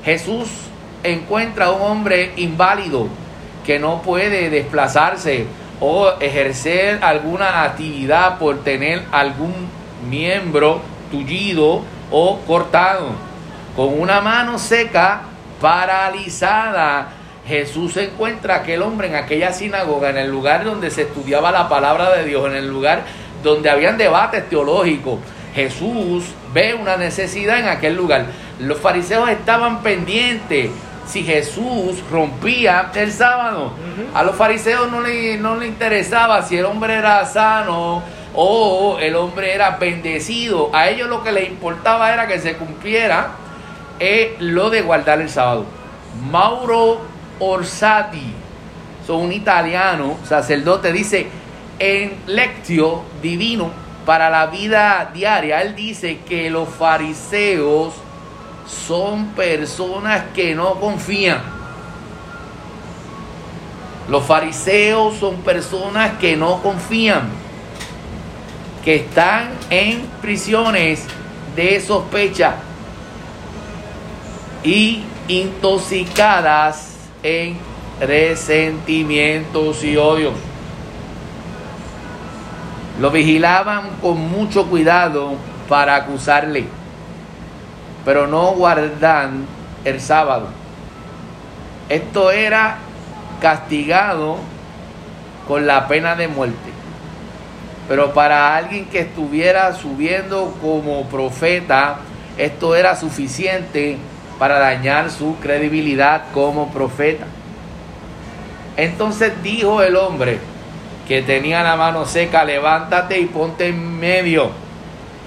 Jesús 0.06 0.48
encuentra 1.02 1.66
a 1.66 1.72
un 1.72 1.82
hombre 1.82 2.34
inválido 2.36 3.08
que 3.66 3.80
no 3.80 4.02
puede 4.02 4.50
desplazarse 4.50 5.46
o 5.80 6.12
ejercer 6.20 7.00
alguna 7.04 7.64
actividad 7.64 8.38
por 8.38 8.64
tener 8.64 9.04
algún 9.12 9.54
miembro 10.10 10.82
tullido 11.10 11.82
o 12.12 12.40
cortado. 12.46 13.08
Con 13.76 14.00
una 14.00 14.22
mano 14.22 14.60
seca, 14.60 15.24
paralizada, 15.64 17.08
Jesús 17.48 17.96
encuentra 17.96 18.56
a 18.56 18.58
aquel 18.58 18.82
hombre 18.82 19.08
en 19.08 19.16
aquella 19.16 19.54
sinagoga, 19.54 20.10
en 20.10 20.18
el 20.18 20.30
lugar 20.30 20.66
donde 20.66 20.92
se 20.92 21.04
estudiaba 21.04 21.54
la 21.54 21.70
palabra 21.70 22.12
de 22.12 22.26
Dios, 22.26 22.46
en 22.48 22.56
el 22.58 22.68
lugar 22.68 23.04
donde 23.44 23.70
habían 23.70 23.98
debates 23.98 24.50
teológicos. 24.50 25.20
Jesús 25.56 26.26
ve 26.54 26.74
una 26.74 26.98
necesidad 26.98 27.60
en 27.60 27.70
aquel 27.70 27.96
lugar. 27.96 28.26
Los 28.60 28.78
fariseos 28.78 29.30
estaban 29.30 29.82
pendientes 29.84 30.70
si 31.08 31.24
Jesús 31.24 32.04
rompía 32.12 32.92
el 32.96 33.14
sábado. 33.14 33.72
A 34.14 34.22
los 34.24 34.36
fariseos 34.36 34.92
no 34.92 35.00
le, 35.00 35.38
no 35.38 35.56
le 35.56 35.68
interesaba 35.68 36.42
si 36.42 36.58
el 36.58 36.66
hombre 36.66 36.96
era 36.96 37.26
sano 37.26 38.04
o 38.36 38.98
el 39.00 39.16
hombre 39.16 39.54
era 39.54 39.78
bendecido. 39.78 40.72
A 40.74 40.90
ellos 40.90 41.08
lo 41.08 41.24
que 41.24 41.32
les 41.32 41.48
importaba 41.48 42.14
era 42.14 42.28
que 42.28 42.40
se 42.40 42.56
cumpliera 42.56 43.43
eh, 44.00 44.36
lo 44.40 44.70
de 44.70 44.82
guardar 44.82 45.22
el 45.22 45.30
sábado. 45.30 45.66
Mauro 46.32 47.02
Orsati, 47.40 48.34
son 49.06 49.22
un 49.22 49.32
italiano 49.32 50.18
sacerdote, 50.24 50.94
dice 50.94 51.28
en 51.80 52.14
lectio 52.28 53.02
divino 53.22 53.72
para 54.06 54.30
la 54.30 54.48
vida 54.48 55.12
diaria, 55.14 55.62
él 55.62 55.76
dice 55.76 56.20
que 56.28 56.50
los 56.50 56.70
fariseos 56.70 57.94
son 58.68 59.28
personas 59.28 60.24
que 60.34 60.56
no 60.56 60.76
confían. 60.76 61.42
Los 64.10 64.26
fariseos 64.26 65.16
son 65.16 65.38
personas 65.38 66.18
que 66.20 66.36
no 66.36 66.62
confían, 66.62 67.30
que 68.84 68.96
están 68.96 69.52
en 69.70 70.02
prisiones 70.22 71.06
de 71.56 71.80
sospecha 71.80 72.56
y 74.64 75.04
intoxicadas 75.28 76.96
en 77.22 77.58
resentimientos 78.00 79.84
y 79.84 79.98
odios. 79.98 80.34
Lo 83.00 83.12
vigilaban 83.12 83.90
con 84.02 84.20
mucho 84.30 84.68
cuidado 84.68 85.34
para 85.68 85.96
acusarle 85.96 86.68
pero 88.06 88.28
no 88.28 88.52
guardan 88.52 89.46
el 89.86 90.02
sábado. 90.02 90.48
Esto 91.90 92.32
era 92.32 92.78
castigado 93.42 94.38
con 95.48 95.68
la 95.68 95.88
pena 95.88 96.16
de 96.16 96.28
muerte. 96.28 96.72
Pero 97.88 98.14
para 98.14 98.56
alguien 98.56 98.86
que 98.86 99.00
estuviera 99.00 99.74
subiendo 99.74 100.56
como 100.62 101.06
profeta, 101.06 101.98
esto 102.38 102.76
era 102.76 102.96
suficiente 102.96 103.98
para 104.40 104.60
dañar 104.60 105.10
su 105.12 105.38
credibilidad 105.40 106.24
como 106.34 106.72
profeta. 106.72 107.26
Entonces 108.76 109.34
dijo 109.44 109.82
el 109.82 109.96
hombre 109.96 110.40
que 111.08 111.22
tenía 111.22 111.64
la 111.64 111.76
mano 111.76 112.06
seca, 112.06 112.44
levántate 112.44 113.20
y 113.20 113.26
ponte 113.26 113.68
en 113.68 114.00
medio. 114.00 114.52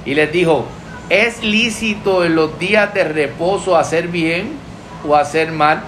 Y 0.04 0.14
les 0.14 0.32
dijo, 0.32 0.66
¿Es 1.08 1.44
lícito 1.44 2.24
en 2.24 2.34
los 2.34 2.58
días 2.58 2.92
de 2.92 3.04
reposo 3.04 3.76
hacer 3.76 4.08
bien 4.08 4.58
o 5.06 5.14
hacer 5.14 5.52
mal, 5.52 5.82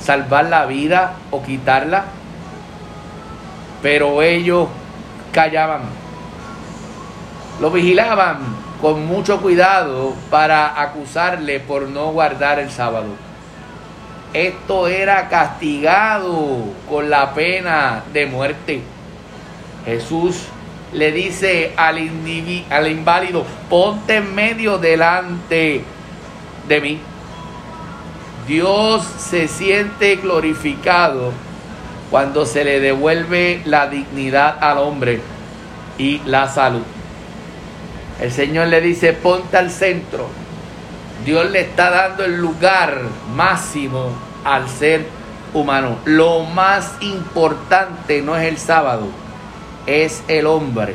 salvar 0.00 0.46
la 0.46 0.66
vida 0.66 1.14
o 1.30 1.42
quitarla? 1.44 2.06
Pero 3.80 4.22
ellos 4.22 4.66
callaban. 5.32 5.82
Lo 7.60 7.70
vigilaban 7.70 8.65
con 8.80 9.06
mucho 9.06 9.40
cuidado 9.40 10.14
para 10.30 10.80
acusarle 10.80 11.60
por 11.60 11.88
no 11.88 12.12
guardar 12.12 12.58
el 12.58 12.70
sábado. 12.70 13.08
Esto 14.32 14.86
era 14.86 15.28
castigado 15.28 16.58
con 16.88 17.08
la 17.08 17.32
pena 17.32 18.02
de 18.12 18.26
muerte. 18.26 18.82
Jesús 19.84 20.42
le 20.92 21.12
dice 21.12 21.72
al, 21.76 21.96
al 22.70 22.88
inválido, 22.88 23.44
ponte 23.70 24.16
en 24.16 24.34
medio 24.34 24.78
delante 24.78 25.82
de 26.68 26.80
mí. 26.80 27.00
Dios 28.46 29.04
se 29.04 29.48
siente 29.48 30.16
glorificado 30.16 31.32
cuando 32.10 32.46
se 32.46 32.64
le 32.64 32.78
devuelve 32.78 33.62
la 33.64 33.88
dignidad 33.88 34.58
al 34.60 34.78
hombre 34.78 35.20
y 35.98 36.20
la 36.26 36.48
salud. 36.48 36.82
El 38.20 38.32
Señor 38.32 38.68
le 38.68 38.80
dice, 38.80 39.12
ponte 39.12 39.56
al 39.56 39.70
centro. 39.70 40.28
Dios 41.24 41.50
le 41.50 41.60
está 41.60 41.90
dando 41.90 42.24
el 42.24 42.36
lugar 42.36 43.00
máximo 43.34 44.10
al 44.44 44.68
ser 44.68 45.06
humano. 45.52 45.98
Lo 46.04 46.44
más 46.44 46.92
importante 47.00 48.22
no 48.22 48.36
es 48.36 48.44
el 48.44 48.58
sábado 48.58 49.08
es 49.86 50.22
el 50.28 50.46
hombre, 50.46 50.94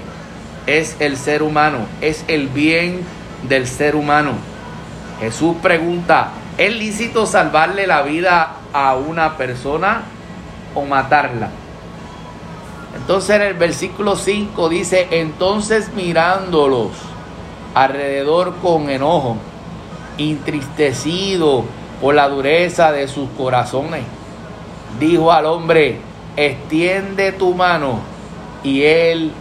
es 0.67 0.97
el 0.99 1.17
ser 1.17 1.41
humano, 1.43 1.79
es 2.01 2.23
el 2.27 2.47
bien 2.47 3.01
del 3.47 3.65
ser 3.67 3.95
humano. 3.95 4.33
Jesús 5.19 5.55
pregunta, 5.61 6.31
¿es 6.57 6.75
lícito 6.75 7.25
salvarle 7.25 7.87
la 7.87 8.01
vida 8.01 8.55
a 8.73 8.95
una 8.95 9.37
persona 9.37 10.03
o 10.75 10.85
matarla? 10.85 11.49
Entonces 12.95 13.37
en 13.37 13.41
el 13.43 13.53
versículo 13.53 14.15
5 14.15 14.69
dice, 14.69 15.07
entonces 15.11 15.93
mirándolos 15.93 16.91
alrededor 17.73 18.55
con 18.57 18.89
enojo, 18.89 19.37
entristecido 20.17 21.63
por 22.01 22.15
la 22.15 22.27
dureza 22.27 22.91
de 22.91 23.07
sus 23.07 23.29
corazones, 23.31 24.03
dijo 24.99 25.31
al 25.31 25.45
hombre, 25.45 25.99
extiende 26.35 27.31
tu 27.31 27.53
mano 27.53 27.99
y 28.63 28.83
él 28.83 29.31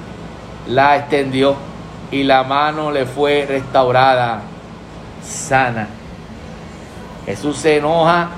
la 0.69 0.97
extendió 0.97 1.57
y 2.11 2.23
la 2.23 2.43
mano 2.43 2.91
le 2.91 3.07
fue 3.07 3.47
restaurada 3.47 4.43
sana. 5.23 5.89
Jesús 7.27 7.57
se 7.59 7.77
enoja 7.77 8.31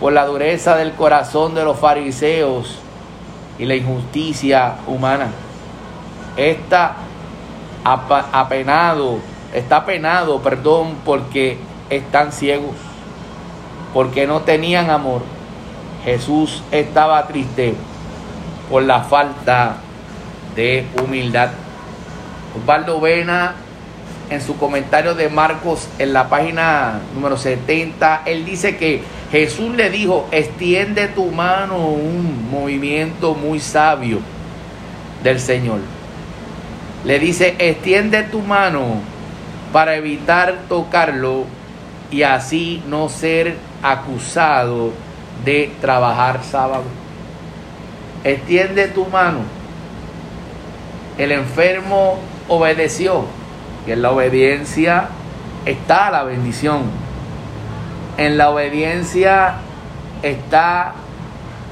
por 0.00 0.12
la 0.12 0.26
dureza 0.26 0.76
del 0.76 0.92
corazón 0.92 1.54
de 1.54 1.64
los 1.64 1.78
fariseos 1.78 2.78
y 3.58 3.66
la 3.66 3.74
injusticia 3.74 4.74
humana. 4.86 5.28
Está 6.36 6.96
apenado, 7.84 9.18
está 9.54 9.84
penado, 9.84 10.40
perdón, 10.40 10.96
porque 11.04 11.58
están 11.88 12.32
ciegos, 12.32 12.76
porque 13.92 14.26
no 14.26 14.40
tenían 14.40 14.90
amor. 14.90 15.22
Jesús 16.04 16.62
estaba 16.70 17.26
triste 17.26 17.74
por 18.70 18.82
la 18.82 19.00
falta 19.00 19.76
de 20.54 20.86
humildad. 21.02 21.50
Osvaldo 22.58 23.00
Vena, 23.00 23.54
en 24.30 24.40
su 24.40 24.56
comentario 24.56 25.14
de 25.14 25.28
Marcos 25.28 25.88
en 25.98 26.12
la 26.12 26.28
página 26.28 27.00
número 27.14 27.36
70, 27.36 28.22
él 28.26 28.44
dice 28.44 28.76
que 28.76 29.02
Jesús 29.30 29.74
le 29.74 29.90
dijo, 29.90 30.28
extiende 30.30 31.08
tu 31.08 31.26
mano, 31.26 31.88
un 31.88 32.48
movimiento 32.50 33.34
muy 33.34 33.60
sabio 33.60 34.20
del 35.22 35.40
Señor. 35.40 35.80
Le 37.04 37.18
dice, 37.18 37.54
extiende 37.58 38.22
tu 38.24 38.40
mano 38.40 39.00
para 39.72 39.96
evitar 39.96 40.60
tocarlo 40.68 41.44
y 42.10 42.22
así 42.22 42.82
no 42.86 43.08
ser 43.08 43.56
acusado 43.82 44.92
de 45.44 45.72
trabajar 45.80 46.40
sábado. 46.44 46.84
Extiende 48.24 48.88
tu 48.88 49.06
mano 49.06 49.60
el 51.20 51.32
enfermo 51.32 52.18
obedeció. 52.48 53.26
Y 53.86 53.92
en 53.92 54.00
la 54.00 54.10
obediencia 54.10 55.08
está 55.66 56.10
la 56.10 56.22
bendición. 56.22 56.84
En 58.16 58.38
la 58.38 58.48
obediencia 58.48 59.56
está 60.22 60.94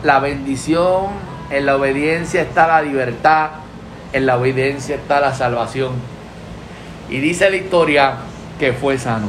la 0.02 0.18
bendición. 0.18 1.06
En 1.48 1.64
la 1.64 1.76
obediencia 1.76 2.42
está 2.42 2.66
la 2.66 2.82
libertad. 2.82 3.48
En 4.12 4.26
la 4.26 4.36
obediencia 4.36 4.96
está 4.96 5.20
la 5.20 5.34
salvación. 5.34 5.92
Y 7.10 7.18
dice 7.18 7.50
la 7.50 7.56
historia 7.56 8.14
que 8.58 8.72
fue 8.72 8.98
sano. 8.98 9.28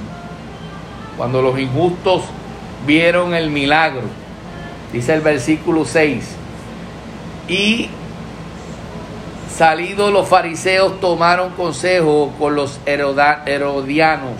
Cuando 1.17 1.41
los 1.41 1.59
injustos 1.59 2.23
vieron 2.85 3.33
el 3.33 3.49
milagro, 3.49 4.03
dice 4.93 5.13
el 5.13 5.21
versículo 5.21 5.85
6, 5.85 6.35
y 7.47 7.89
Salidos 9.59 10.13
los 10.13 10.25
fariseos 10.29 11.01
tomaron 11.01 11.49
consejo 11.49 12.31
con 12.39 12.55
los 12.55 12.79
herodianos 12.85 14.37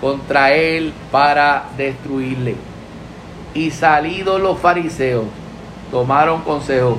contra 0.00 0.52
él 0.52 0.92
para 1.12 1.66
destruirle. 1.76 2.56
Y 3.54 3.70
salidos 3.70 4.40
los 4.40 4.58
fariseos, 4.58 5.26
tomaron 5.92 6.40
consejo 6.42 6.98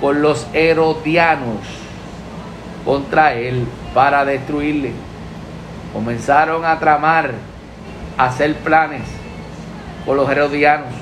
con 0.00 0.22
los 0.22 0.46
herodianos 0.52 1.60
contra 2.84 3.34
él 3.34 3.66
para 3.94 4.24
destruirle. 4.24 4.92
Comenzaron 5.92 6.64
a 6.64 6.78
tramar, 6.78 7.32
a 8.18 8.24
hacer 8.26 8.54
planes 8.56 9.02
con 10.04 10.16
los 10.16 10.30
herodianos. 10.30 10.92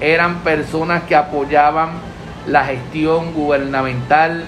Eran 0.00 0.40
personas 0.40 1.02
que 1.04 1.16
apoyaban 1.16 1.90
la 2.46 2.64
gestión 2.64 3.34
gubernamental 3.34 4.44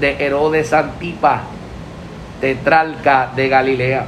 de 0.00 0.24
Herodes 0.24 0.72
Antipas, 0.72 1.40
tetralca 2.40 3.30
de 3.34 3.48
Galilea. 3.48 4.06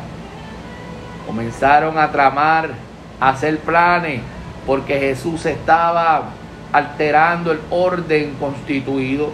Comenzaron 1.27 1.99
a 1.99 2.11
tramar, 2.11 2.71
a 3.19 3.31
hacer 3.31 3.59
planes, 3.59 4.21
porque 4.67 4.99
Jesús 4.99 5.47
estaba 5.47 6.25
alterando 6.72 7.52
el 7.52 7.61
orden 7.70 8.35
constituido. 8.38 9.30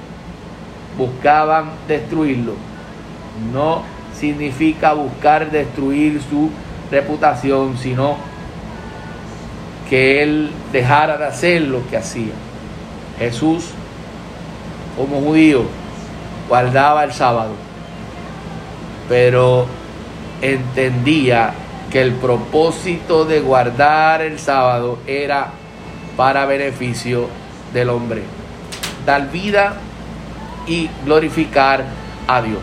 Buscaban 0.97 1.71
destruirlo. 1.87 2.55
No 3.53 3.83
significa 4.19 4.95
buscar 4.95 5.51
destruir 5.51 6.21
su 6.23 6.51
reputación, 6.91 7.77
sino 7.77 8.17
que 9.89 10.23
él 10.23 10.51
dejara 10.73 11.17
de 11.17 11.27
hacer 11.27 11.63
lo 11.63 11.87
que 11.89 11.97
hacía. 11.97 12.33
Jesús, 13.19 13.71
como 14.97 15.21
judío, 15.21 15.65
guardaba 16.49 17.05
el 17.05 17.13
sábado, 17.13 17.53
pero 19.09 19.67
entendía 20.43 21.53
que 21.91 22.03
el 22.03 22.13
propósito 22.13 23.25
de 23.25 23.41
guardar 23.41 24.23
el 24.23 24.39
sábado 24.39 24.99
era 25.07 25.51
para 26.17 26.47
beneficio 26.47 27.29
del 27.73 27.91
hombre, 27.91 28.23
dar 29.05 29.31
vida 29.31 29.77
y 30.67 30.89
glorificar 31.05 31.85
a 32.27 32.43
Dios. 32.43 32.63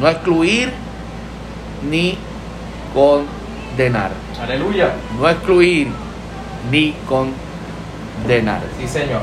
No 0.00 0.08
excluir 0.08 0.72
ni 1.88 2.18
condenar. 2.94 4.10
Aleluya. 4.40 4.92
No 5.18 5.28
excluir 5.28 5.88
ni 6.70 6.94
condenar. 7.08 8.62
Sí, 8.78 8.88
Señor. 8.88 9.22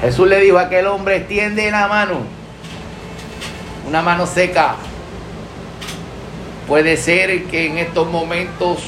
Jesús 0.00 0.28
le 0.28 0.40
dijo 0.40 0.58
a 0.58 0.62
aquel 0.62 0.86
hombre, 0.86 1.16
extiende 1.16 1.70
la 1.70 1.88
mano, 1.88 2.20
una 3.88 4.02
mano 4.02 4.26
seca. 4.26 4.76
Puede 6.68 6.96
ser 6.96 7.44
que 7.44 7.66
en 7.66 7.78
estos 7.78 8.10
momentos 8.10 8.80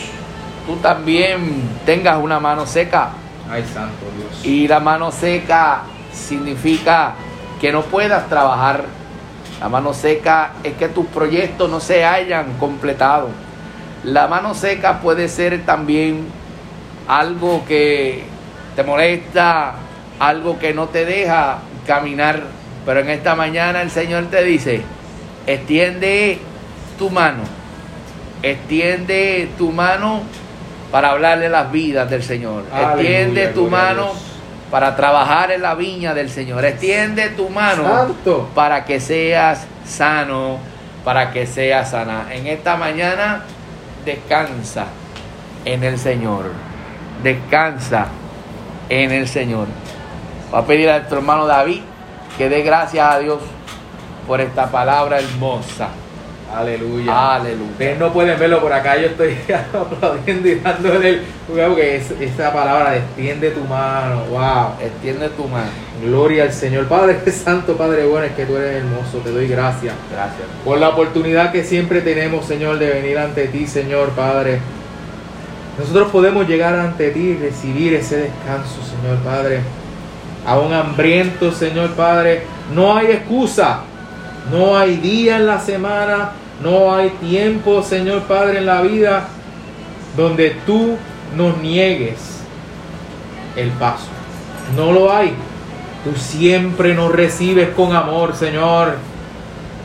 tú 0.67 0.77
también 0.77 1.63
tengas 1.87 2.19
una 2.19 2.41
mano 2.41 2.67
seca. 2.67 3.11
Ay, 3.51 3.65
santo 3.73 4.05
Dios. 4.17 4.45
Y 4.45 4.67
la 4.69 4.81
mano 4.81 5.13
seca 5.13 5.83
significa 6.13 7.15
que 7.61 7.73
no 7.73 7.83
puedas 7.83 8.29
trabajar. 8.29 8.85
La 9.61 9.69
mano 9.69 9.95
seca 9.95 10.53
es 10.65 10.75
que 10.75 10.89
tus 10.89 11.07
proyectos 11.07 11.71
no 11.71 11.81
se 11.81 12.05
hayan 12.05 12.59
completado. 12.59 13.29
La 14.05 14.27
mano 14.27 14.55
seca 14.55 15.01
puede 15.01 15.29
ser 15.29 15.65
también 15.65 16.27
algo 17.09 17.65
que 17.67 18.25
te 18.75 18.83
molesta, 18.83 19.75
algo 20.19 20.59
que 20.59 20.75
no 20.75 20.89
te 20.89 21.05
deja 21.05 21.59
caminar. 21.87 22.43
Pero 22.85 23.01
en 23.01 23.11
esta 23.11 23.35
mañana 23.35 23.83
el 23.83 23.91
Señor 23.91 24.27
te 24.27 24.45
dice, 24.45 24.83
extiende 25.47 26.39
tu 26.99 27.11
mano, 27.11 27.43
extiende 28.43 29.49
tu 29.57 29.73
mano 29.73 30.23
para 30.97 31.11
hablarle 31.11 31.51
las 31.51 31.71
vidas 31.71 32.09
del 32.09 32.23
Señor. 32.23 32.65
Aleluya, 32.73 32.93
extiende 32.95 33.49
tu 33.49 33.69
mano 33.69 34.13
para 34.71 34.97
trabajar 34.97 35.51
en 35.51 35.61
la 35.61 35.75
viña 35.75 36.15
del 36.15 36.31
Señor. 36.31 36.65
Extiende 36.65 37.29
tu 37.29 37.51
mano 37.51 37.83
Santo. 37.83 38.49
para 38.55 38.83
que 38.87 38.99
seas 38.99 39.67
sano, 39.85 40.57
para 41.05 41.33
que 41.33 41.47
seas 41.47 41.91
sana. 41.91 42.29
En 42.33 42.47
esta 42.47 42.79
mañana 42.79 43.43
descansa 44.07 44.87
en 45.67 45.85
el 45.85 45.99
Señor. 45.99 46.53
Descansa 47.23 48.07
en 48.89 49.13
el 49.13 49.29
Señor. 49.29 49.67
Va 50.51 50.61
a 50.61 50.65
pedir 50.65 50.89
a 50.89 50.97
nuestro 50.97 51.19
hermano 51.19 51.47
David 51.47 51.83
que 52.39 52.49
dé 52.49 52.63
gracias 52.63 53.07
a 53.07 53.19
Dios 53.19 53.41
por 54.27 54.41
esta 54.41 54.71
palabra 54.71 55.19
hermosa. 55.19 55.89
Aleluya. 56.57 57.35
Aleluya. 57.37 57.71
Ustedes 57.73 57.99
no 57.99 58.13
pueden 58.13 58.39
verlo 58.39 58.61
por 58.61 58.73
acá, 58.73 58.97
yo 58.97 59.09
estoy 59.09 59.37
aplaudiendo 59.75 60.49
y 60.49 60.55
dándole 60.57 61.09
el 61.11 61.23
porque 61.47 61.97
es- 61.97 62.11
esa 62.21 62.53
palabra 62.53 62.93
de 62.93 62.99
extiende 62.99 63.51
tu 63.51 63.61
mano. 63.65 64.25
Wow. 64.31 64.73
Extiende 64.81 65.29
tu 65.31 65.45
mano. 65.49 65.69
Gloria 66.03 66.45
al 66.45 66.53
Señor. 66.53 66.87
Padre 66.87 67.19
Santo, 67.31 67.77
Padre 67.77 68.07
bueno, 68.07 68.27
es 68.27 68.33
que 68.33 68.47
tú 68.47 68.57
eres 68.57 68.77
hermoso. 68.77 69.19
Te 69.23 69.31
doy 69.33 69.47
gracias 69.49 69.95
Gracias. 70.11 70.47
por 70.65 70.79
la 70.79 70.89
oportunidad 70.91 71.53
que 71.53 71.63
siempre 71.63 72.01
tenemos, 72.01 72.47
Señor, 72.47 72.79
de 72.79 72.89
venir 72.89 73.19
ante 73.19 73.49
ti, 73.49 73.67
Señor, 73.67 74.11
Padre. 74.11 74.61
Nosotros 75.79 76.09
podemos 76.11 76.49
llegar 76.49 76.75
ante 76.75 77.11
ti 77.11 77.21
y 77.21 77.37
recibir 77.37 77.93
ese 77.95 78.17
descanso, 78.17 78.81
Señor, 78.83 79.19
Padre. 79.19 79.61
A 80.47 80.59
un 80.59 80.73
hambriento, 80.73 81.53
Señor, 81.53 81.91
Padre. 81.91 82.43
No 82.75 82.97
hay 82.97 83.09
excusa. 83.09 83.81
No 84.51 84.79
hay 84.79 84.97
día 84.97 85.37
en 85.37 85.47
la 85.47 85.61
semana. 85.61 86.31
No 86.63 86.95
hay 86.95 87.11
tiempo, 87.11 87.83
Señor, 87.83 88.23
Padre, 88.23 88.59
en 88.59 88.67
la 88.67 88.81
vida 88.83 89.29
donde 90.17 90.57
tú 90.67 90.97
nos 91.37 91.59
niegues 91.59 92.41
el 93.57 93.71
paso. 93.71 94.07
No 94.75 94.93
lo 94.93 95.13
hay. 95.13 95.35
Tú 96.05 96.19
siempre 96.19 96.95
nos 96.95 97.13
recibes 97.13 97.71
con 97.71 97.95
amor, 97.95 98.35
Señor. 98.35 98.97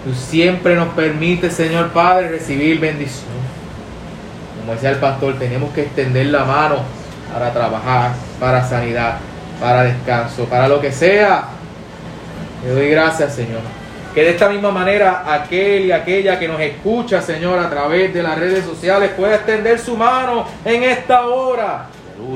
Tú 0.06 0.14
siempre 0.14 0.76
nos 0.76 0.90
permites, 0.90 1.54
Señor 1.54 1.90
Padre, 1.90 2.30
recibir 2.30 2.80
bendición. 2.80 3.30
Como 4.60 4.74
decía 4.74 4.92
el 4.92 4.98
pastor, 4.98 5.38
tenemos 5.38 5.72
que 5.72 5.82
extender 5.82 6.28
la 6.28 6.46
mano 6.46 6.78
para 7.34 7.52
trabajar, 7.52 8.12
para 8.40 8.68
sanidad, 8.68 9.18
para 9.60 9.84
descanso, 9.84 10.46
para 10.46 10.68
lo 10.68 10.80
que 10.80 10.92
sea. 10.92 11.46
Te 12.64 12.70
doy 12.70 12.90
gracias, 12.90 13.36
Señor. 13.36 13.81
Que 14.14 14.24
de 14.24 14.32
esta 14.32 14.50
misma 14.50 14.72
manera 14.72 15.24
aquel 15.26 15.86
y 15.86 15.92
aquella 15.92 16.38
que 16.38 16.48
nos 16.48 16.60
escucha, 16.60 17.22
Señor, 17.22 17.60
a 17.60 17.70
través 17.70 18.14
de 18.14 18.22
las 18.22 18.38
redes 18.38 18.66
sociales 18.66 19.12
pueda 19.16 19.36
extender 19.36 19.80
su 19.80 19.96
mano 19.96 20.46
en 20.66 20.84
esta 20.84 21.28
hora 21.28 21.88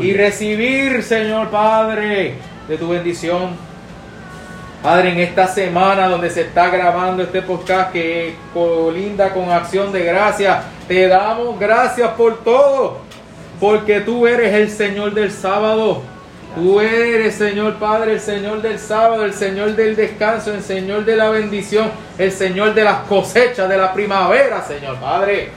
y 0.01 0.13
recibir, 0.13 1.03
Señor 1.03 1.49
Padre, 1.49 2.35
de 2.67 2.77
tu 2.77 2.89
bendición. 2.89 3.49
Padre, 4.81 5.13
en 5.13 5.19
esta 5.19 5.47
semana 5.47 6.07
donde 6.07 6.29
se 6.29 6.41
está 6.41 6.69
grabando 6.69 7.23
este 7.23 7.41
podcast 7.41 7.91
que 7.91 8.35
colinda 8.53 9.33
con 9.33 9.49
acción 9.49 9.91
de 9.91 10.03
gracias, 10.03 10.63
te 10.87 11.07
damos 11.07 11.59
gracias 11.59 12.11
por 12.11 12.43
todo, 12.43 12.99
porque 13.59 13.99
tú 14.01 14.27
eres 14.27 14.53
el 14.53 14.69
Señor 14.69 15.13
del 15.13 15.31
sábado. 15.31 16.03
Tú 16.55 16.79
eres, 16.79 17.35
Señor 17.35 17.75
Padre, 17.75 18.13
el 18.13 18.21
Señor 18.21 18.61
del 18.61 18.79
sábado, 18.79 19.25
el 19.25 19.33
Señor 19.33 19.75
del 19.75 19.93
descanso, 19.93 20.53
el 20.53 20.63
Señor 20.63 21.03
de 21.03 21.17
la 21.17 21.29
bendición, 21.29 21.91
el 22.17 22.31
Señor 22.31 22.73
de 22.73 22.85
las 22.85 22.99
cosechas, 23.07 23.67
de 23.67 23.77
la 23.77 23.93
primavera, 23.93 24.63
Señor 24.63 24.95
Padre. 24.95 25.51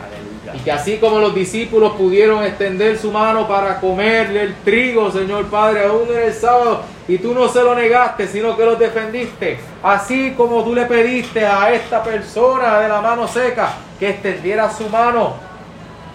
Y 0.52 0.58
que 0.58 0.72
así 0.72 0.96
como 0.96 1.20
los 1.20 1.32
discípulos 1.34 1.92
pudieron 1.92 2.42
extender 2.42 2.98
su 2.98 3.12
mano 3.12 3.46
para 3.46 3.78
comerle 3.78 4.42
el 4.42 4.54
trigo, 4.64 5.12
Señor 5.12 5.46
Padre, 5.46 5.84
aún 5.84 6.08
en 6.10 6.22
el 6.24 6.34
sábado, 6.34 6.82
y 7.06 7.18
tú 7.18 7.32
no 7.32 7.46
se 7.48 7.62
lo 7.62 7.76
negaste, 7.76 8.26
sino 8.26 8.56
que 8.56 8.64
los 8.64 8.76
defendiste. 8.76 9.60
Así 9.84 10.34
como 10.36 10.64
tú 10.64 10.74
le 10.74 10.86
pediste 10.86 11.46
a 11.46 11.72
esta 11.72 12.02
persona 12.02 12.80
de 12.80 12.88
la 12.88 13.00
mano 13.00 13.28
seca 13.28 13.74
que 14.00 14.10
extendiera 14.10 14.68
su 14.68 14.88
mano 14.88 15.34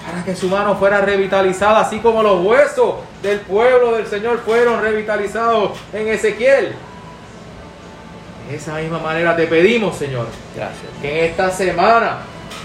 para 0.06 0.26
que 0.26 0.36
su 0.36 0.50
mano 0.50 0.76
fuera 0.76 1.00
revitalizada, 1.00 1.80
así 1.80 2.00
como 2.00 2.22
los 2.22 2.44
huesos 2.44 2.96
del 3.24 3.40
pueblo 3.40 3.94
del 3.94 4.06
Señor 4.06 4.42
fueron 4.46 4.82
revitalizados 4.82 5.72
en 5.94 6.10
Ezequiel. 6.10 6.76
De 8.50 8.56
esa 8.58 8.76
misma 8.76 9.00
manera 9.00 9.36
te 9.36 9.48
pedimos, 9.48 9.96
Señor, 9.96 10.28
Gracias. 10.54 10.84
que 11.02 11.20
en 11.20 11.32
esta 11.32 11.50
semana 11.50 12.18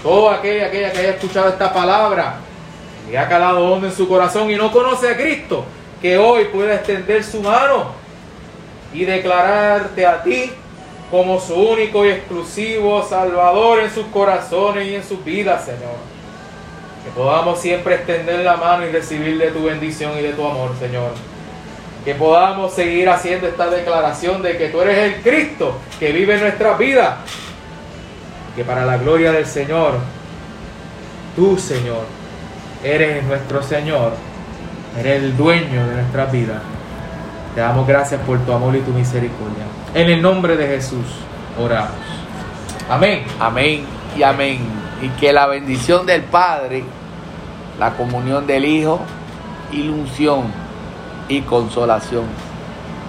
toda 0.03 0.35
aquella, 0.35 0.67
aquella 0.67 0.91
que 0.91 0.99
haya 0.99 1.11
escuchado 1.11 1.49
esta 1.49 1.73
palabra 1.73 2.35
y 3.09 3.15
ha 3.15 3.27
calado 3.29 3.71
hondo 3.71 3.87
en 3.87 3.93
su 3.93 4.07
corazón 4.07 4.51
y 4.51 4.55
no 4.57 4.71
conoce 4.71 5.09
a 5.09 5.17
Cristo, 5.17 5.63
que 6.01 6.17
hoy 6.17 6.45
pueda 6.45 6.75
extender 6.75 7.23
su 7.23 7.41
mano 7.41 7.91
y 8.93 9.05
declararte 9.05 10.05
a 10.05 10.21
ti 10.21 10.51
como 11.09 11.39
su 11.39 11.55
único 11.55 12.05
y 12.05 12.09
exclusivo 12.09 13.03
Salvador 13.03 13.79
en 13.79 13.91
sus 13.91 14.05
corazones 14.07 14.87
y 14.87 14.95
en 14.95 15.03
sus 15.03 15.23
vidas, 15.23 15.63
Señor. 15.65 16.18
Que 17.03 17.11
podamos 17.11 17.59
siempre 17.59 17.95
extender 17.95 18.39
la 18.41 18.57
mano 18.57 18.85
y 18.85 18.91
recibir 18.91 19.37
de 19.37 19.51
tu 19.51 19.63
bendición 19.63 20.17
y 20.17 20.21
de 20.21 20.33
tu 20.33 20.45
amor, 20.45 20.71
Señor. 20.79 21.11
Que 22.05 22.15
podamos 22.15 22.73
seguir 22.73 23.09
haciendo 23.09 23.47
esta 23.47 23.69
declaración 23.69 24.41
de 24.41 24.57
que 24.57 24.69
tú 24.69 24.81
eres 24.81 24.97
el 24.97 25.21
Cristo 25.21 25.77
que 25.99 26.11
vive 26.11 26.35
en 26.35 26.41
nuestras 26.41 26.77
vidas 26.77 27.15
que 28.59 28.65
para 28.65 28.85
la 28.85 28.97
gloria 28.97 29.31
del 29.31 29.45
Señor 29.45 29.93
tú, 31.33 31.57
Señor, 31.57 32.03
eres 32.83 33.23
nuestro 33.23 33.63
Señor, 33.63 34.13
eres 34.99 35.23
el 35.23 35.37
dueño 35.37 35.87
de 35.87 35.95
nuestras 35.95 36.29
vidas. 36.29 36.61
Te 37.55 37.61
damos 37.61 37.87
gracias 37.87 38.19
por 38.21 38.37
tu 38.39 38.51
amor 38.51 38.75
y 38.75 38.79
tu 38.81 38.91
misericordia. 38.91 39.63
En 39.93 40.09
el 40.09 40.21
nombre 40.21 40.57
de 40.57 40.67
Jesús 40.67 41.05
oramos. 41.57 41.91
Amén. 42.89 43.23
Amén 43.39 43.85
y 44.17 44.23
amén. 44.23 44.78
Y 45.01 45.09
que 45.19 45.31
la 45.31 45.47
bendición 45.47 46.05
del 46.05 46.23
Padre, 46.23 46.83
la 47.79 47.91
comunión 47.91 48.45
del 48.45 48.65
Hijo, 48.65 48.99
ilusión 49.71 50.51
y 51.27 51.41
consolación 51.41 52.25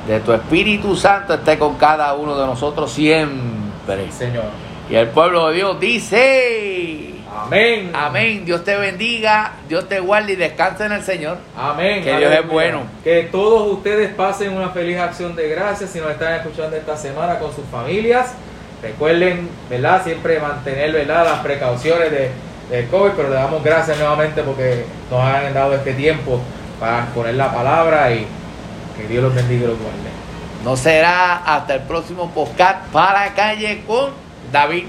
de 0.06 0.20
tu 0.20 0.32
Espíritu 0.32 0.96
Santo 0.96 1.34
esté 1.34 1.58
con 1.58 1.76
cada 1.76 2.14
uno 2.14 2.38
de 2.38 2.46
nosotros 2.46 2.92
siempre. 2.92 4.10
Señor. 4.10 4.44
Y 4.88 4.96
el 4.96 5.08
pueblo 5.08 5.48
de 5.48 5.56
Dios 5.56 5.78
dice, 5.78 7.14
Amén. 7.32 7.92
amén, 7.94 8.44
Dios 8.44 8.64
te 8.64 8.76
bendiga, 8.76 9.52
Dios 9.68 9.88
te 9.88 10.00
guarde 10.00 10.32
y 10.32 10.36
descanse 10.36 10.86
en 10.86 10.92
el 10.92 11.02
Señor. 11.02 11.38
Amén. 11.56 12.02
Que 12.02 12.16
Dios 12.16 12.32
es 12.32 12.48
bueno. 12.48 12.82
Que 13.04 13.28
todos 13.30 13.72
ustedes 13.72 14.12
pasen 14.14 14.52
una 14.52 14.70
feliz 14.70 14.98
acción 14.98 15.36
de 15.36 15.48
gracias 15.48 15.90
si 15.90 16.00
nos 16.00 16.10
están 16.10 16.34
escuchando 16.34 16.76
esta 16.76 16.96
semana 16.96 17.38
con 17.38 17.54
sus 17.54 17.64
familias. 17.66 18.34
Recuerden, 18.82 19.48
¿verdad? 19.68 20.02
Siempre 20.02 20.40
mantener, 20.40 20.92
¿verdad? 20.92 21.24
Las 21.24 21.38
precauciones 21.40 22.10
de, 22.10 22.30
de 22.70 22.86
COVID, 22.88 23.12
pero 23.16 23.28
le 23.28 23.34
damos 23.34 23.62
gracias 23.62 23.98
nuevamente 23.98 24.42
porque 24.42 24.84
nos 25.10 25.20
han 25.22 25.52
dado 25.52 25.74
este 25.74 25.92
tiempo 25.92 26.40
para 26.78 27.06
poner 27.06 27.34
la 27.34 27.52
palabra 27.52 28.10
y 28.12 28.26
que 28.96 29.06
Dios 29.06 29.22
los 29.22 29.34
bendiga 29.34 29.64
y 29.64 29.66
los 29.66 29.78
guarde. 29.78 30.10
No 30.64 30.76
será 30.76 31.36
hasta 31.36 31.74
el 31.74 31.82
próximo 31.82 32.30
podcast 32.30 32.86
para 32.92 33.34
calle 33.34 33.82
con 33.86 34.10
David 34.52 34.84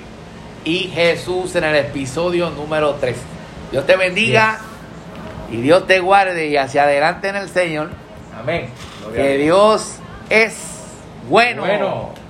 y 0.64 0.92
Jesús 0.94 1.56
en 1.56 1.64
el 1.64 1.76
episodio 1.76 2.50
número 2.50 2.96
3. 2.96 3.16
Dios 3.72 3.86
te 3.86 3.96
bendiga 3.96 4.60
y 5.50 5.58
Dios 5.58 5.88
te 5.88 6.00
guarde 6.00 6.48
y 6.48 6.58
hacia 6.58 6.84
adelante 6.84 7.30
en 7.30 7.36
el 7.38 7.50
Señor. 7.50 7.90
Amén. 8.38 8.70
Gloria 9.02 9.22
Que 9.22 9.38
Dios 9.38 9.96
es 10.30 10.56
bueno. 11.30 11.62
Bueno. 11.62 12.21